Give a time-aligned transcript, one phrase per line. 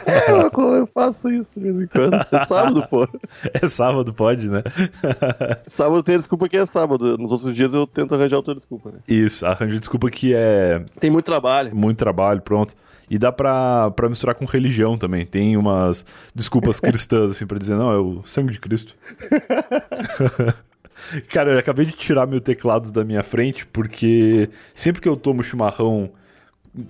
[0.07, 2.13] É, eu, eu faço isso de vez em quando.
[2.31, 3.05] É sábado, pô.
[3.61, 4.63] É sábado, pode, né?
[5.67, 7.17] sábado tem a desculpa que é sábado.
[7.17, 8.99] Nos outros dias eu tento arranjar outra desculpa, né?
[9.05, 10.81] Isso, arranjo desculpa que é.
[10.97, 11.75] Tem muito trabalho.
[11.75, 12.73] Muito trabalho, pronto.
[13.09, 15.25] E dá pra, pra misturar com religião também.
[15.25, 16.05] Tem umas
[16.35, 18.95] desculpas cristãs, assim, pra dizer, não, é o sangue de Cristo.
[21.29, 25.43] Cara, eu acabei de tirar meu teclado da minha frente, porque sempre que eu tomo
[25.43, 26.09] chimarrão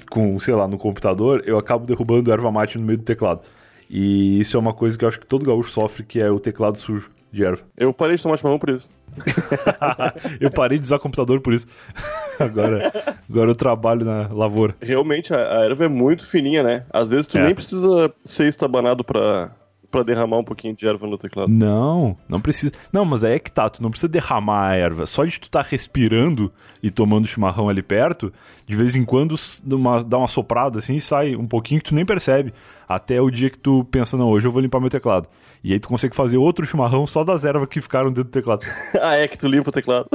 [0.09, 3.41] com, sei lá, no computador, eu acabo derrubando erva mate no meio do teclado.
[3.89, 6.39] E isso é uma coisa que eu acho que todo gaúcho sofre, que é o
[6.39, 7.63] teclado sujo de erva.
[7.77, 8.89] Eu parei de tomar chimarrão por isso.
[10.39, 11.67] eu parei de usar computador por isso.
[12.39, 12.91] agora,
[13.29, 14.75] agora eu trabalho na lavoura.
[14.81, 16.85] Realmente, a, a erva é muito fininha, né?
[16.89, 17.43] Às vezes tu é.
[17.43, 19.51] nem precisa ser estabanado pra,
[19.89, 21.49] pra derramar um pouquinho de erva no teclado.
[21.49, 22.73] Não, não precisa.
[22.91, 25.05] Não, mas aí é que tá, tu não precisa derramar a erva.
[25.05, 28.31] Só de tu tá respirando e tomando chimarrão ali perto,
[28.65, 29.35] de vez em quando
[29.71, 32.53] uma, dá uma soprada assim e sai um pouquinho que tu nem percebe.
[32.87, 35.27] Até o dia que tu pensa, não, hoje eu vou limpar meu teclado.
[35.63, 38.65] E aí tu consegue fazer outro chimarrão só das ervas que ficaram dentro do teclado.
[39.01, 40.07] ah, é que tu limpa o teclado.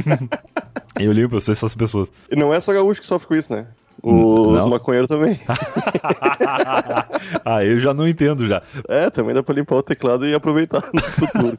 [1.00, 2.10] eu limpo, eu sou essas pessoas.
[2.30, 3.66] E não é só gaúcho que sofre com isso, né?
[4.08, 4.70] Os não?
[4.70, 5.38] maconheiros também.
[7.44, 8.62] ah, eu já não entendo já.
[8.88, 11.58] É, também dá pra limpar o teclado e aproveitar no futuro.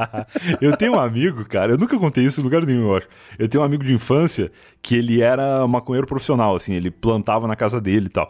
[0.60, 3.08] eu tenho um amigo, cara, eu nunca contei isso em lugar nenhum, eu acho.
[3.38, 4.50] Eu tenho um amigo de infância
[4.80, 8.26] que ele era maconheiro profissional, assim, ele plantava na casa dele e tal.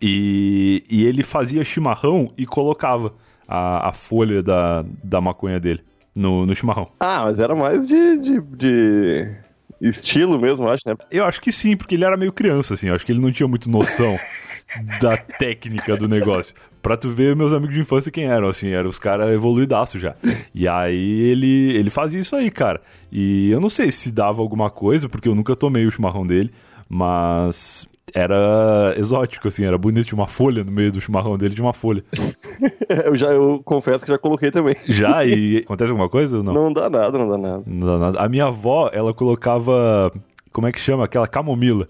[0.00, 3.12] E, e ele fazia chimarrão e colocava
[3.46, 5.82] a, a folha da, da maconha dele
[6.14, 6.88] no, no chimarrão.
[7.00, 9.36] Ah, mas era mais de, de, de
[9.80, 10.94] estilo mesmo, acho, né?
[11.10, 12.88] Eu acho que sim, porque ele era meio criança, assim.
[12.88, 14.18] Eu acho que ele não tinha muito noção
[15.00, 16.54] da técnica do negócio.
[16.82, 20.14] Pra tu ver meus amigos de infância quem eram, assim, eram os caras evoluidaço já.
[20.54, 22.80] E aí ele, ele fazia isso aí, cara.
[23.10, 26.52] E eu não sei se dava alguma coisa, porque eu nunca tomei o chimarrão dele,
[26.86, 31.66] mas era exótico, assim, era bonito, tinha uma folha no meio do chimarrão dele, tinha
[31.66, 32.04] uma folha.
[33.04, 34.76] eu já, eu confesso que já coloquei também.
[34.86, 35.24] Já?
[35.24, 36.54] E acontece alguma coisa ou não?
[36.54, 37.62] Não dá nada, não dá nada.
[37.66, 38.20] Não dá nada.
[38.20, 40.12] A minha avó, ela colocava,
[40.52, 41.04] como é que chama?
[41.04, 41.88] Aquela camomila.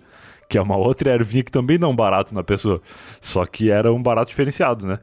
[0.48, 2.80] Que é uma outra ervinha que também dá um barato na pessoa.
[3.20, 4.98] Só que era um barato diferenciado, né?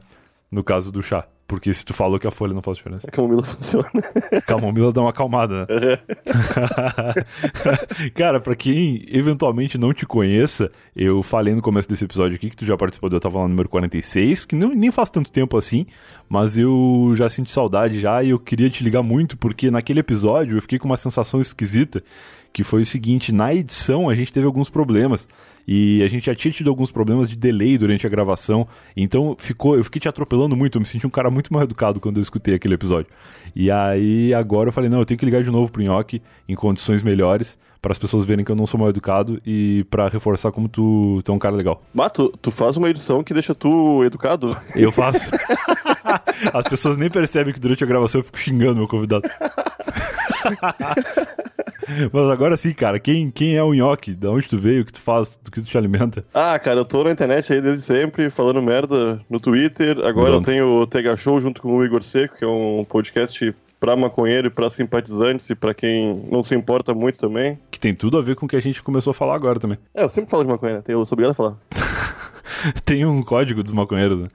[0.50, 1.26] No caso do chá.
[1.52, 3.06] Porque se tu falou que a folha não faz diferença.
[3.06, 3.90] A camomila funciona.
[4.46, 5.98] Camomila dá uma acalmada, né?
[8.16, 12.56] Cara, pra quem eventualmente não te conheça, eu falei no começo desse episódio aqui que
[12.56, 15.30] tu já participou do Eu Tava lá no número 46, que não, nem faz tanto
[15.30, 15.84] tempo assim,
[16.26, 20.56] mas eu já senti saudade já e eu queria te ligar muito, porque naquele episódio
[20.56, 22.02] eu fiquei com uma sensação esquisita,
[22.52, 25.26] que foi o seguinte, na edição a gente teve alguns problemas.
[25.66, 28.66] E a gente já tinha tido alguns problemas de delay durante a gravação.
[28.96, 30.76] Então ficou, eu fiquei te atropelando muito.
[30.76, 33.10] Eu me senti um cara muito mal educado quando eu escutei aquele episódio.
[33.54, 36.54] E aí agora eu falei: não, eu tenho que ligar de novo pro Nhoque em
[36.54, 37.58] condições melhores.
[37.80, 41.20] Para as pessoas verem que eu não sou mal educado e para reforçar como tu,
[41.24, 41.82] tu é um cara legal.
[41.92, 44.56] Mato, tu faz uma edição que deixa tu educado?
[44.76, 45.28] Eu faço.
[46.54, 49.28] As pessoas nem percebem que durante a gravação eu fico xingando meu convidado.
[52.12, 54.14] Mas agora sim, cara, quem, quem é o Nhoque?
[54.14, 54.82] Da onde tu veio?
[54.82, 55.38] O que tu faz?
[55.42, 56.24] Do que tu te alimenta?
[56.32, 59.98] Ah, cara, eu tô na internet aí desde sempre, falando merda no Twitter.
[59.98, 60.34] Agora Pronto.
[60.34, 63.96] eu tenho o Tega Show junto com o Igor Seco, que é um podcast pra
[63.96, 67.58] maconheiro e pra simpatizantes e pra quem não se importa muito também.
[67.68, 69.76] Que tem tudo a ver com o que a gente começou a falar agora também.
[69.92, 70.82] É, eu sempre falo de maconha, né?
[70.86, 71.56] eu sou obrigado a falar.
[72.86, 74.28] Tem um código dos maconheiros, né?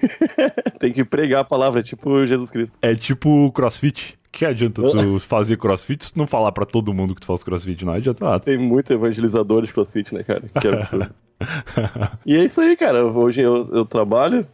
[0.78, 2.76] Tem que pregar a palavra, é tipo Jesus Cristo.
[2.82, 4.18] É tipo crossfit.
[4.34, 7.44] Que adianta tu fazer crossfit se tu não falar pra todo mundo que tu faz
[7.44, 7.84] crossfit?
[7.84, 8.40] Não adianta nada.
[8.40, 10.42] Tem muito evangelizador de crossfit, né, cara?
[10.60, 11.14] Que absurdo.
[12.26, 13.06] e é isso aí, cara.
[13.06, 14.44] Hoje eu, eu trabalho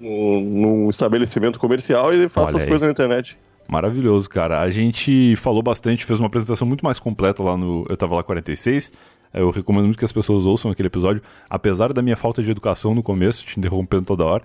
[0.00, 2.68] num, num estabelecimento comercial e faço Olha as aí.
[2.68, 3.38] coisas na internet.
[3.68, 4.60] Maravilhoso, cara.
[4.60, 8.24] A gente falou bastante, fez uma apresentação muito mais completa lá no Eu Tava Lá
[8.24, 8.90] 46.
[9.32, 12.92] Eu recomendo muito que as pessoas ouçam aquele episódio, apesar da minha falta de educação
[12.92, 14.42] no começo, te interrompendo toda hora.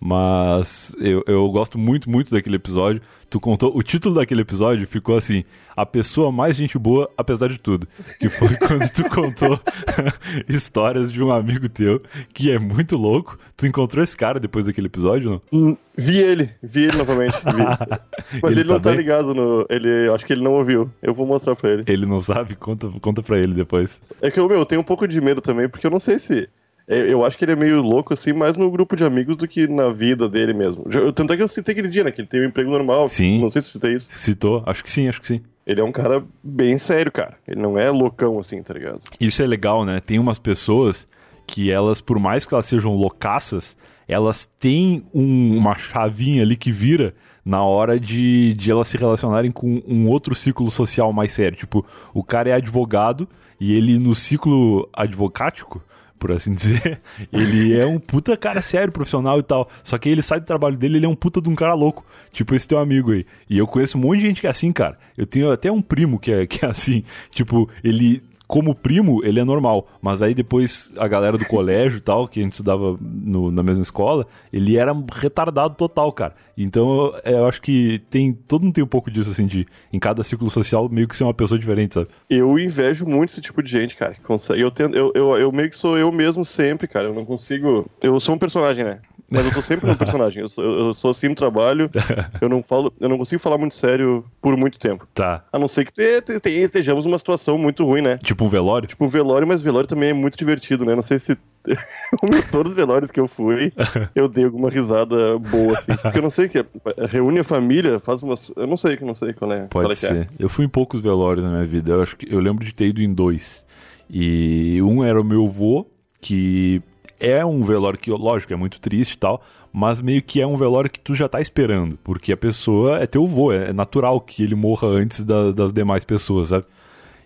[0.00, 3.00] Mas eu, eu gosto muito, muito daquele episódio.
[3.28, 3.76] Tu contou.
[3.76, 5.42] O título daquele episódio ficou assim:
[5.76, 7.88] A pessoa mais gente boa, apesar de tudo.
[8.20, 9.58] Que foi quando tu contou
[10.48, 12.00] histórias de um amigo teu
[12.32, 13.38] que é muito louco.
[13.56, 15.42] Tu encontrou esse cara depois daquele episódio, não?
[15.52, 17.32] Hum, Vi ele, vi ele novamente.
[17.32, 17.96] vi.
[18.42, 19.66] Mas Ele ele, não tá tá ligado no.
[19.70, 20.90] Ele, acho que ele não ouviu.
[21.02, 21.84] Eu vou mostrar pra ele.
[21.86, 22.54] Ele não sabe?
[22.54, 23.98] Conta, conta pra ele depois.
[24.20, 26.18] É que eu, meu, eu tenho um pouco de medo também, porque eu não sei
[26.18, 26.48] se.
[26.88, 29.66] Eu acho que ele é meio louco, assim, mais no grupo de amigos do que
[29.66, 30.84] na vida dele mesmo.
[30.90, 32.12] Eu- Tanto é que eu citei aquele dia, né?
[32.12, 33.08] Que ele tem um emprego normal.
[33.08, 33.40] Sim.
[33.40, 34.08] Não sei se citei isso.
[34.12, 34.62] Citou?
[34.64, 35.40] Acho que sim, acho que sim.
[35.66, 37.34] Ele é um cara bem sério, cara.
[37.48, 39.00] Ele não é loucão, assim, tá ligado?
[39.20, 40.00] Isso é legal, né?
[40.00, 41.06] Tem umas pessoas
[41.44, 46.70] que elas, por mais que elas sejam loucaças, elas têm um- uma chavinha ali que
[46.70, 47.12] vira
[47.44, 51.58] na hora de, de elas se relacionarem com um outro ciclo social mais sério.
[51.58, 51.84] Tipo,
[52.14, 53.28] o cara é advogado
[53.60, 55.82] e ele no ciclo advocático,
[56.18, 57.00] por assim dizer,
[57.32, 59.68] ele é um puta cara sério, profissional e tal.
[59.82, 62.04] Só que ele sai do trabalho dele, ele é um puta de um cara louco.
[62.32, 63.24] Tipo esse teu amigo aí.
[63.48, 64.98] E eu conheço um monte de gente que é assim, cara.
[65.16, 67.04] Eu tenho até um primo que é, que é assim.
[67.30, 69.88] Tipo, ele como primo, ele é normal.
[70.00, 73.62] Mas aí depois a galera do colégio e tal, que a gente estudava no- na
[73.62, 76.34] mesma escola, ele era retardado total, cara.
[76.56, 78.32] Então eu, eu acho que tem.
[78.32, 81.24] Todo mundo tem um pouco disso, assim, de em cada ciclo social meio que ser
[81.24, 82.08] uma pessoa diferente, sabe?
[82.30, 84.14] Eu invejo muito esse tipo de gente, cara.
[84.14, 84.60] Que consegue.
[84.60, 87.08] Eu, tento, eu, eu, eu meio que sou eu mesmo sempre, cara.
[87.08, 87.90] Eu não consigo.
[88.02, 89.00] Eu sou um personagem, né?
[89.30, 90.40] Mas eu tô sempre um personagem.
[90.42, 91.90] Eu sou, eu sou assim no trabalho.
[92.40, 92.92] Eu não falo.
[93.00, 95.06] Eu não consigo falar muito sério por muito tempo.
[95.12, 95.44] Tá.
[95.52, 98.18] A não ser que te- te- te- estejamos numa situação muito ruim, né?
[98.18, 98.86] Tipo um velório?
[98.86, 100.94] Tipo, velório, mas velório também é muito divertido, né?
[100.94, 101.36] Não sei se.
[102.52, 103.72] Todos os velórios que eu fui,
[104.14, 105.96] eu dei alguma risada boa, assim.
[105.96, 106.58] Porque eu não sei o que.
[106.58, 106.64] é.
[107.08, 108.52] Reúne a família, faz umas.
[108.56, 109.66] Eu não sei, eu não sei qual é.
[109.72, 110.08] qual Pode é que é.
[110.08, 110.28] ser.
[110.38, 111.92] Eu fui em poucos velórios na minha vida.
[111.92, 113.66] Eu acho que eu lembro de ter ido em dois.
[114.08, 115.84] E um era o meu vô,
[116.20, 116.80] que
[117.20, 119.42] é um velório que, lógico, é muito triste e tal,
[119.72, 123.06] mas meio que é um velório que tu já tá esperando, porque a pessoa é
[123.06, 126.64] teu vô, é natural que ele morra antes da- das demais pessoas, sabe?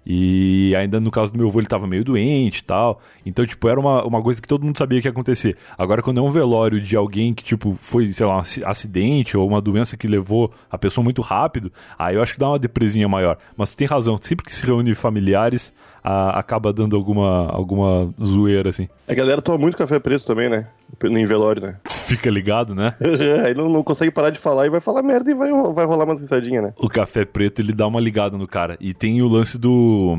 [0.07, 3.01] E ainda no caso do meu avô, ele tava meio doente e tal.
[3.25, 5.57] Então, tipo, era uma, uma coisa que todo mundo sabia que ia acontecer.
[5.77, 9.37] Agora, quando é um velório de alguém que, tipo, foi, sei lá, um aci- acidente
[9.37, 12.59] ou uma doença que levou a pessoa muito rápido, aí eu acho que dá uma
[12.59, 13.37] depresinha maior.
[13.57, 18.70] Mas tu tem razão, sempre que se reúne familiares, a- acaba dando alguma, alguma zoeira,
[18.70, 18.88] assim.
[19.08, 20.67] A galera toma muito café preto também, né?
[21.05, 21.76] Em velório, né?
[21.88, 22.94] Fica ligado, né?
[23.47, 26.05] Aí não, não consegue parar de falar e vai falar merda e vai, vai rolar
[26.05, 26.73] umas risadinhas, né?
[26.79, 28.76] O café preto, ele dá uma ligada no cara.
[28.81, 30.19] E tem o lance do.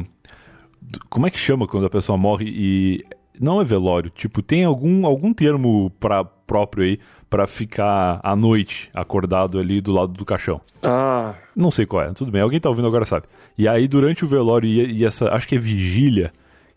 [0.81, 3.03] do- como é que chama quando a pessoa morre e.
[3.41, 8.89] Não é velório, tipo, tem algum, algum termo pra, próprio aí pra ficar à noite
[8.93, 10.61] acordado ali do lado do caixão.
[10.83, 13.25] Ah, Não sei qual é, tudo bem, alguém tá ouvindo agora sabe.
[13.57, 16.29] E aí, durante o velório e, e essa, acho que é vigília,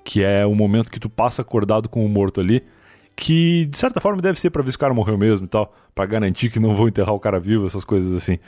[0.02, 2.62] que é o momento que tu passa acordado com o morto ali,
[3.14, 5.74] que de certa forma deve ser pra ver se o cara morreu mesmo e tal,
[5.94, 8.38] pra garantir que não vão enterrar o cara vivo, essas coisas assim.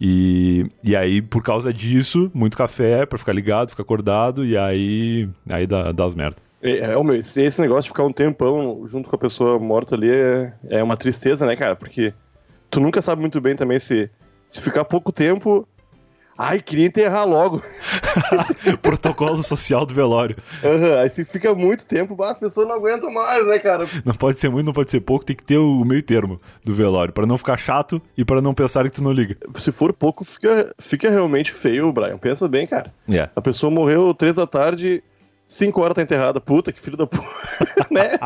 [0.00, 5.28] E, e aí, por causa disso, muito café pra ficar ligado, ficar acordado, e aí,
[5.48, 6.36] aí dá, dá as merda.
[6.62, 9.96] É, é meu, esse, esse negócio de ficar um tempão junto com a pessoa morta
[9.96, 11.74] ali é, é uma tristeza, né, cara?
[11.74, 12.14] Porque
[12.70, 14.08] tu nunca sabe muito bem também se,
[14.48, 15.66] se ficar pouco tempo.
[16.38, 17.62] Ai, queria enterrar logo.
[18.80, 20.36] Protocolo social do velório.
[20.64, 23.86] Aham, Aí se fica muito tempo, as pessoas não aguentam mais, né, cara?
[24.04, 26.74] Não pode ser muito, não pode ser pouco, tem que ter o meio termo do
[26.74, 29.36] velório, pra não ficar chato e pra não pensar que tu não liga.
[29.56, 32.16] Se for pouco, fica, fica realmente feio, Brian.
[32.16, 32.92] Pensa bem, cara.
[33.08, 33.28] É.
[33.36, 35.04] A pessoa morreu três da tarde,
[35.46, 36.40] cinco horas tá enterrada.
[36.40, 37.26] Puta, que filho da puta,
[37.90, 38.18] né?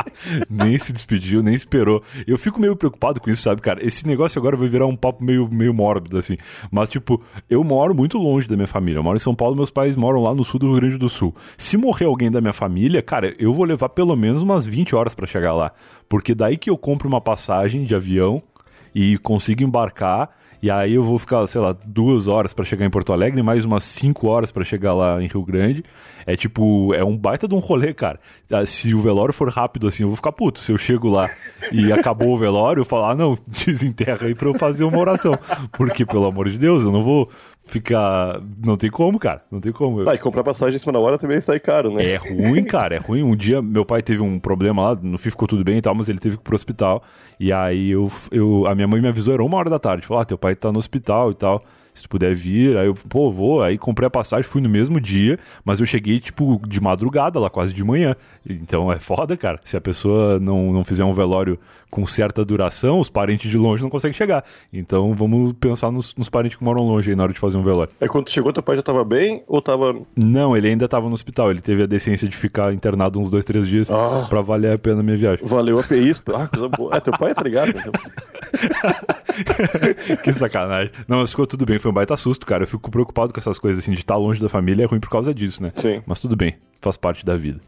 [0.48, 2.02] nem se despediu, nem esperou.
[2.26, 3.84] Eu fico meio preocupado com isso, sabe, cara?
[3.84, 6.36] Esse negócio agora vai virar um papo meio, meio mórbido, assim.
[6.70, 8.98] Mas, tipo, eu moro muito longe da minha família.
[8.98, 11.08] Eu moro em São Paulo, meus pais moram lá no sul do Rio Grande do
[11.08, 11.34] Sul.
[11.56, 15.14] Se morrer alguém da minha família, cara, eu vou levar pelo menos umas 20 horas
[15.14, 15.72] pra chegar lá.
[16.08, 18.42] Porque daí que eu compro uma passagem de avião
[18.94, 20.30] e consigo embarcar.
[20.62, 23.64] E aí eu vou ficar, sei lá, duas horas pra chegar em Porto Alegre, mais
[23.64, 25.84] umas cinco horas pra chegar lá em Rio Grande.
[26.26, 28.18] É tipo, é um baita de um rolê, cara.
[28.50, 30.60] Ah, Se o velório for rápido assim, eu vou ficar puto.
[30.60, 31.30] Se eu chego lá
[31.70, 35.38] e acabou o velório, eu falo, ah, não, desenterra aí pra eu fazer uma oração.
[35.72, 37.30] Porque, pelo amor de Deus, eu não vou
[37.66, 38.40] fica.
[38.64, 39.42] Não tem como, cara.
[39.50, 40.08] Não tem como.
[40.08, 42.12] Ah, e comprar passagem em cima da hora também sai caro, né?
[42.12, 43.22] É ruim, cara, é ruim.
[43.22, 45.94] Um dia meu pai teve um problema lá, no fim ficou tudo bem e tal,
[45.94, 47.02] mas ele teve que ir pro hospital.
[47.38, 50.06] E aí eu, eu, a minha mãe me avisou, era uma hora da tarde.
[50.06, 51.62] Falou, ah, teu pai tá no hospital e tal.
[51.92, 53.62] Se tu puder vir, aí eu, pô, vou.
[53.62, 57.48] Aí comprei a passagem, fui no mesmo dia, mas eu cheguei, tipo, de madrugada lá,
[57.48, 58.14] quase de manhã.
[58.46, 59.58] Então é foda, cara.
[59.64, 61.58] Se a pessoa não, não fizer um velório
[61.96, 64.44] com certa duração, os parentes de longe não conseguem chegar.
[64.70, 67.62] Então vamos pensar nos, nos parentes que moram longe aí na hora de fazer um
[67.62, 67.90] velório.
[67.98, 69.96] Aí quando chegou, teu pai já tava bem ou tava.
[70.14, 71.50] Não, ele ainda tava no hospital.
[71.50, 74.26] Ele teve a decência de ficar internado uns dois, três dias Ah.
[74.28, 75.46] pra valer a pena a minha viagem.
[75.46, 76.22] Valeu a PIS?
[76.34, 76.94] Ah, coisa boa.
[76.94, 77.72] É, teu pai tá ligado?
[77.72, 77.82] né?
[80.22, 80.92] que sacanagem.
[81.08, 81.78] Não, mas ficou tudo bem.
[81.78, 82.64] Foi um baita susto, cara.
[82.64, 85.08] Eu fico preocupado com essas coisas, assim, de estar longe da família é ruim por
[85.08, 85.72] causa disso, né?
[85.76, 86.02] Sim.
[86.04, 87.58] Mas tudo bem, faz parte da vida.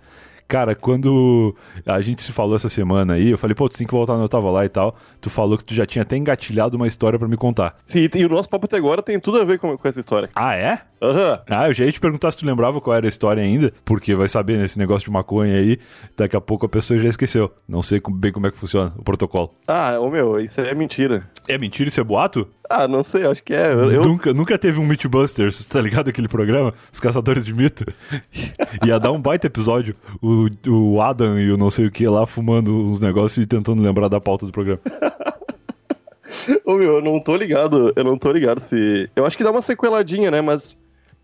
[0.48, 3.92] Cara, quando a gente se falou essa semana aí, eu falei, pô, tu tem que
[3.92, 4.96] voltar onde eu tava lá e tal.
[5.20, 7.76] Tu falou que tu já tinha até engatilhado uma história pra me contar.
[7.84, 10.30] Sim, e o nosso papo até agora tem tudo a ver com, com essa história.
[10.34, 10.80] Ah, é?
[11.02, 11.42] Aham.
[11.48, 14.14] Ah, eu já ia te perguntar se tu lembrava qual era a história ainda, porque
[14.14, 15.78] vai saber nesse negócio de maconha aí,
[16.16, 17.52] daqui a pouco a pessoa já esqueceu.
[17.68, 19.54] Não sei bem como é que funciona o protocolo.
[19.66, 21.28] Ah, ô meu, isso é mentira.
[21.46, 22.48] É mentira isso é boato?
[22.70, 23.72] Ah, não sei, acho que é.
[23.72, 26.74] Eu, Nunca, nunca teve um Mythbusters, tá ligado aquele programa?
[26.92, 27.86] Os Caçadores de Mito.
[28.86, 29.94] Ia dar um baita episódio.
[30.20, 33.82] O, o Adam e o não sei o que lá fumando uns negócios e tentando
[33.82, 34.80] lembrar da pauta do programa.
[36.64, 37.92] Ô meu, eu não tô ligado.
[37.96, 39.08] Eu não tô ligado se.
[39.16, 40.40] Eu acho que dá uma sequeladinha, né?
[40.42, 40.76] Mas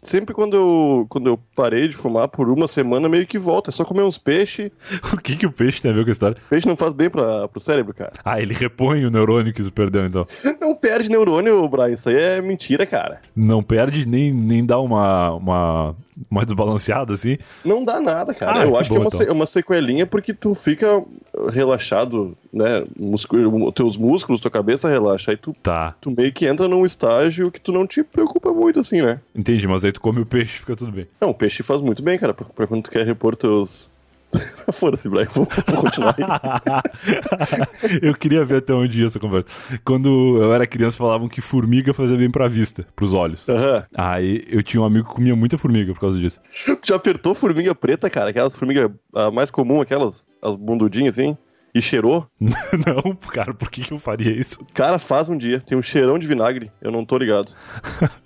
[0.05, 3.71] sempre quando eu, quando eu parei de fumar por uma semana, meio que volta.
[3.71, 4.71] É só comer uns peixes.
[5.15, 6.37] O que, que o peixe tem a ver com a história?
[6.51, 8.13] Peixe não faz bem pra, pro cérebro, cara.
[8.25, 10.27] Ah, ele repõe o neurônio que tu perdeu, então.
[10.61, 11.91] Não perde neurônio, Brian.
[11.91, 13.21] Isso aí é mentira, cara.
[13.35, 15.97] Não perde nem, nem dá uma, uma,
[16.31, 17.39] uma desbalanceada, assim.
[17.65, 18.61] Não dá nada, cara.
[18.61, 19.35] Ah, eu que acho que é uma, então.
[19.35, 21.03] uma sequelinha porque tu fica
[21.51, 22.85] relaxado, né?
[22.99, 25.31] Músculo, teus músculos, tua cabeça relaxa.
[25.31, 28.81] Aí tu, Tá, tu meio que entra num estágio que tu não te preocupa muito,
[28.81, 29.21] assim, né?
[29.35, 31.07] entendi, mas aí tu come o peixe fica tudo bem.
[31.21, 33.91] Não, o peixe faz muito bem, cara, pra, pra quando tu quer repor teus.
[34.73, 37.99] Foda-se, Brian, vou, vou continuar aí.
[38.03, 39.49] eu queria ver até onde ia essa conversa.
[39.85, 43.49] Quando eu era criança, falavam que formiga fazia bem pra vista, pros olhos.
[43.49, 43.85] Aham.
[43.97, 46.41] Aí eu tinha um amigo que comia muita formiga por causa disso.
[46.67, 48.31] Tu já apertou formiga preta, cara?
[48.31, 48.91] Aquelas formigas
[49.33, 51.37] mais comum, aquelas, as bundudinhas assim?
[51.75, 52.27] E cheirou?
[52.41, 54.61] Não, cara, por que, que eu faria isso?
[54.73, 55.59] Cara, faz um dia.
[55.61, 56.71] Tem um cheirão de vinagre.
[56.81, 57.53] Eu não tô ligado.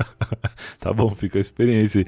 [0.81, 2.07] Tá bom, fica a experiência aí.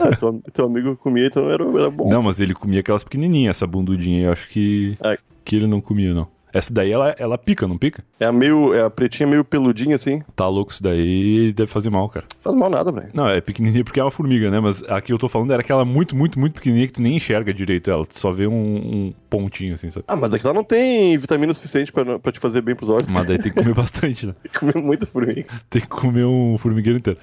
[0.00, 2.08] Ah, teu, teu amigo comia, então era, era bom.
[2.08, 4.18] Não, mas ele comia aquelas pequenininhas, essa bundudinha.
[4.18, 5.18] aí, Eu acho que, É.
[5.44, 6.28] que ele não comia, não.
[6.56, 8.02] Essa daí, ela, ela pica, não pica?
[8.18, 8.72] É a meio.
[8.72, 10.22] É a pretinha meio peludinha assim.
[10.34, 12.24] Tá louco isso daí, deve fazer mal, cara.
[12.40, 13.08] Faz mal nada, velho.
[13.12, 14.58] Não, é pequenininha porque é uma formiga, né?
[14.58, 17.16] Mas a que eu tô falando era aquela muito, muito, muito pequenininha que tu nem
[17.16, 18.06] enxerga direito ela.
[18.06, 20.06] Tu só vê um, um pontinho, assim, sabe?
[20.08, 23.10] Ah, mas aqui lá não tem vitamina suficiente pra, pra te fazer bem pros olhos.
[23.10, 24.34] Mas daí tem que comer bastante, né?
[24.42, 25.44] Tem que comer muita formiga.
[25.68, 27.18] Tem que comer um formigueiro inteiro.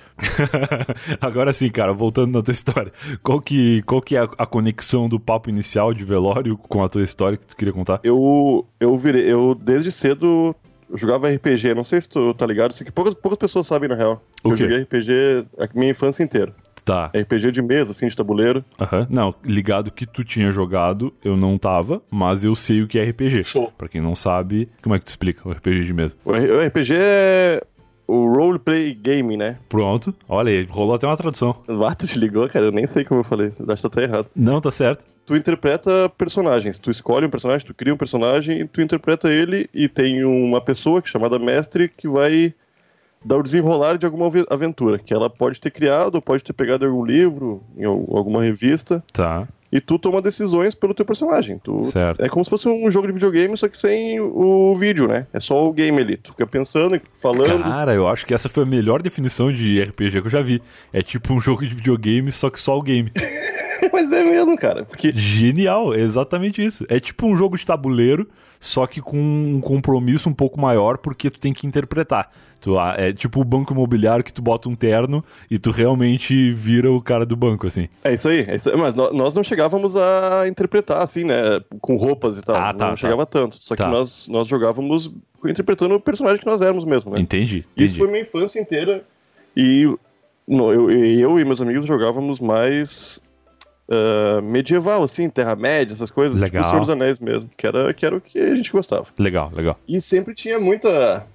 [1.20, 2.94] Agora sim, cara, voltando na tua história.
[3.24, 6.90] Qual que, qual que é a, a conexão do papo inicial de velório com a
[6.90, 8.00] tua história que tu queria contar?
[8.04, 9.23] Eu, eu virei.
[9.24, 10.56] Eu, desde cedo,
[10.94, 11.74] jogava RPG.
[11.74, 12.72] Não sei se tu tá ligado.
[12.72, 14.24] Isso que poucas, poucas pessoas sabem, na real.
[14.44, 14.64] O eu quê?
[14.64, 16.54] joguei RPG a minha infância inteira.
[16.86, 17.10] Tá.
[17.16, 18.64] RPG de mesa, assim, de tabuleiro.
[18.80, 19.08] Aham.
[19.10, 23.04] Não, ligado que tu tinha jogado, eu não tava, mas eu sei o que é
[23.04, 23.44] RPG.
[23.44, 23.72] Show.
[23.78, 26.16] Pra quem não sabe, como é que tu explica o RPG de mesa?
[26.26, 27.64] O RPG é
[28.08, 29.58] o roleplay game, né?
[29.70, 30.14] Pronto.
[30.28, 31.56] Olha aí, rolou até uma tradução.
[31.86, 32.66] Ah, tu te ligou, cara?
[32.66, 33.48] Eu nem sei como eu falei.
[33.48, 34.28] Acho que tá até errado.
[34.36, 35.04] Não, tá certo.
[35.26, 36.78] Tu interpreta personagens.
[36.78, 40.60] Tu escolhe um personagem, tu cria um personagem e tu interpreta ele e tem uma
[40.60, 42.54] pessoa que é chamada mestre que vai
[43.26, 46.84] dar o desenrolar de alguma ave- aventura, que ela pode ter criado, pode ter pegado
[46.84, 49.48] em algum livro, em al- alguma revista, Tá.
[49.74, 51.58] E tu toma decisões pelo teu personagem.
[51.58, 52.22] Tu, Certo.
[52.22, 55.26] É como se fosse um jogo de videogame, só que sem o vídeo, né?
[55.34, 56.16] É só o game ali.
[56.16, 57.64] Tu fica pensando, falando.
[57.64, 60.62] Cara, eu acho que essa foi a melhor definição de RPG que eu já vi.
[60.94, 63.12] É tipo um jogo de videogame, só que só o game.
[63.92, 64.86] Mas é mesmo, cara.
[64.86, 66.86] Porque Genial, é exatamente isso.
[66.88, 68.30] É tipo um jogo de tabuleiro,
[68.66, 72.32] só que com um compromisso um pouco maior, porque tu tem que interpretar.
[72.62, 76.54] Tu, ah, é tipo o banco imobiliário que tu bota um terno e tu realmente
[76.54, 77.90] vira o cara do banco, assim.
[78.06, 78.78] É isso aí, é isso aí.
[78.78, 81.60] mas nó- nós não chegávamos a interpretar assim, né?
[81.82, 82.56] Com roupas e tal.
[82.56, 82.96] Ah, tá, não tá.
[82.96, 83.58] chegava tanto.
[83.60, 83.84] Só Tá.
[83.84, 85.12] que nós, nós jogávamos
[85.46, 87.20] interpretando o personagem que nós éramos mesmo, né?
[87.20, 87.66] Entendi.
[87.76, 87.98] Isso entendi.
[87.98, 89.04] foi minha infância inteira.
[89.58, 89.86] E
[90.48, 93.20] no, eu, eu e meus amigos jogávamos mais
[93.90, 96.42] ah, medieval, assim, Terra-média, essas coisas.
[96.42, 96.64] Tipo Legal.
[96.64, 99.06] o Senhor dos Anéis mesmo, que era, que era o que a gente gostava.
[99.18, 99.78] Legal, legal.
[99.88, 101.26] E sempre tinha muita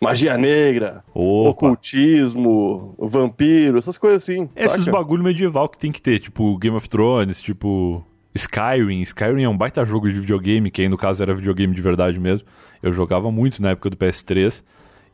[0.00, 1.50] magia negra, Opa.
[1.50, 4.48] ocultismo, vampiro, essas coisas assim.
[4.56, 4.96] Esses saca?
[4.96, 9.00] bagulho medieval que tem que ter, tipo Game of Thrones, tipo Skyrim.
[9.02, 12.18] Skyrim é um baita jogo de videogame, que aí no caso era videogame de verdade
[12.18, 12.46] mesmo.
[12.82, 14.62] Eu jogava muito na época do PS3.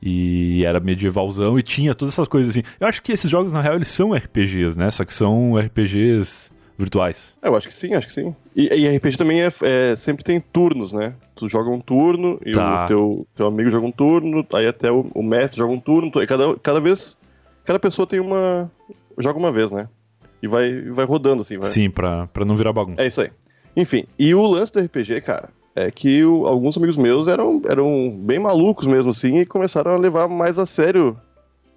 [0.00, 2.62] E era medievalzão e tinha todas essas coisas assim.
[2.78, 4.92] Eu acho que esses jogos, na real, eles são RPGs, né?
[4.92, 7.36] Só que são RPGs virtuais.
[7.42, 8.34] É, eu acho que sim, acho que sim.
[8.54, 11.12] E, e RPG também é, é- sempre tem turnos, né?
[11.34, 12.84] Tu joga um turno e Tá.
[12.84, 16.10] o teu, teu amigo joga um turno, aí até o, o mestre joga um turno,
[16.10, 17.18] tu- e cada, cada vez,
[17.64, 18.70] cada pessoa tem uma,
[19.18, 19.88] joga uma vez, né?
[20.42, 21.68] E vai, vai rodando assim, vai.
[21.68, 23.02] Sim, pra, pra não virar bagunça.
[23.02, 23.30] É isso aí.
[23.76, 28.10] Enfim, e o lance do RPG, cara, é que o- alguns amigos meus eram, eram
[28.16, 31.16] bem malucos mesmo, assim, e começaram a levar mais a sério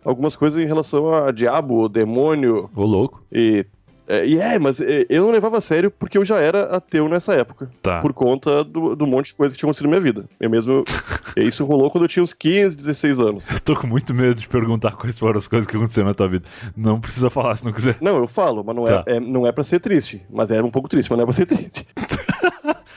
[0.06, 3.24] algumas coisas em relação a diabo, demônio Ô, louco.
[3.32, 3.66] e.
[4.08, 7.08] É, e é, mas é, eu não levava a sério porque eu já era ateu
[7.08, 7.70] nessa época.
[7.82, 8.00] Tá.
[8.02, 10.26] Por conta do, do monte de coisa que tinha acontecido na minha vida.
[10.40, 10.84] Eu mesmo.
[11.38, 13.48] isso rolou quando eu tinha uns 15, 16 anos.
[13.50, 16.28] Eu tô com muito medo de perguntar quais foram as coisas que aconteceram na tua
[16.28, 16.46] vida.
[16.76, 17.98] Não precisa falar se não quiser.
[18.02, 19.04] Não, eu falo, mas não, Tá.
[19.06, 20.22] é, é, não é pra ser triste.
[20.30, 21.86] Mas era um pouco triste, mas não é pra ser triste.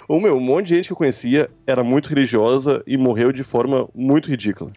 [0.06, 3.42] O meu, um monte de gente que eu conhecia era muito religiosa e morreu de
[3.42, 4.70] forma muito ridícula.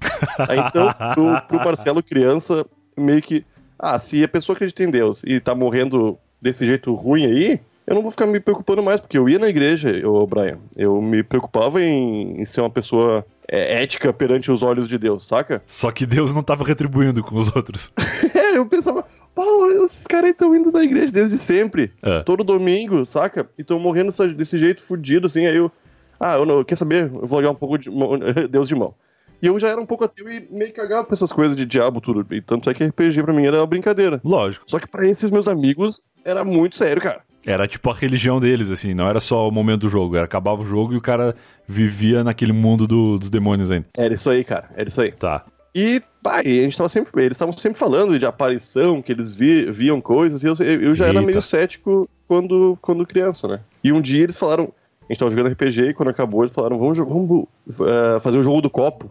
[0.48, 2.65] Aí, então, pro, pro Marcelo criança,
[2.98, 3.46] meio que.
[3.79, 7.96] Ah, se a pessoa acredita em Deus e tá morrendo desse jeito ruim aí, eu
[7.96, 10.57] não vou ficar me preocupando mais, porque eu ia na igreja, ô Brian.
[10.75, 15.25] Eu me preocupava em, em ser uma pessoa é, ética perante os olhos de Deus,
[15.25, 15.62] saca?
[15.65, 17.91] Só que Deus não tava retribuindo com os outros.
[18.36, 19.05] É, eu pensava,
[19.36, 21.91] pô, esses caras estão indo na igreja desde sempre.
[22.01, 22.22] É.
[22.24, 23.48] Todo domingo, saca?
[23.57, 25.46] E estão morrendo desse jeito fudido, assim.
[25.46, 25.72] Aí eu,
[26.19, 27.03] ah, eu não, quer saber?
[27.13, 28.17] Eu vou olhar um pouco de mão-
[28.50, 28.93] Deus de mão.
[29.41, 32.01] E eu já era um pouco ateu e meio cagava pra essas coisas de diabo,
[32.01, 32.25] tudo.
[32.34, 34.20] E tanto é que RPG pra mim era uma brincadeira.
[34.24, 34.65] Lógico.
[34.67, 37.22] Só que pra esses meus amigos era muito sério, cara.
[37.46, 38.94] Era tipo a religião deles, assim.
[38.94, 40.15] Não era só o momento do jogo.
[40.15, 41.36] Era acabava o jogo e o cara
[41.67, 43.86] vivia naquele mundo do- dos demônios ainda.
[43.96, 44.70] Era isso aí, cara.
[44.75, 45.12] Era isso aí.
[45.12, 45.46] Tá.
[45.74, 47.12] E, pá, e a gente tava sempre.
[47.22, 51.06] Eles estavam sempre falando de aparição, que eles vi- viam coisas, e eu, eu já
[51.06, 51.25] era Eita.
[51.27, 53.60] meio cético quando, quando criança, né?
[53.84, 54.74] E um dia eles falaram.
[55.09, 57.45] A gente tava jogando RPG e quando acabou eles falaram: vamos, jogar, vamos
[57.81, 59.07] eh, fazer o jogo do copo,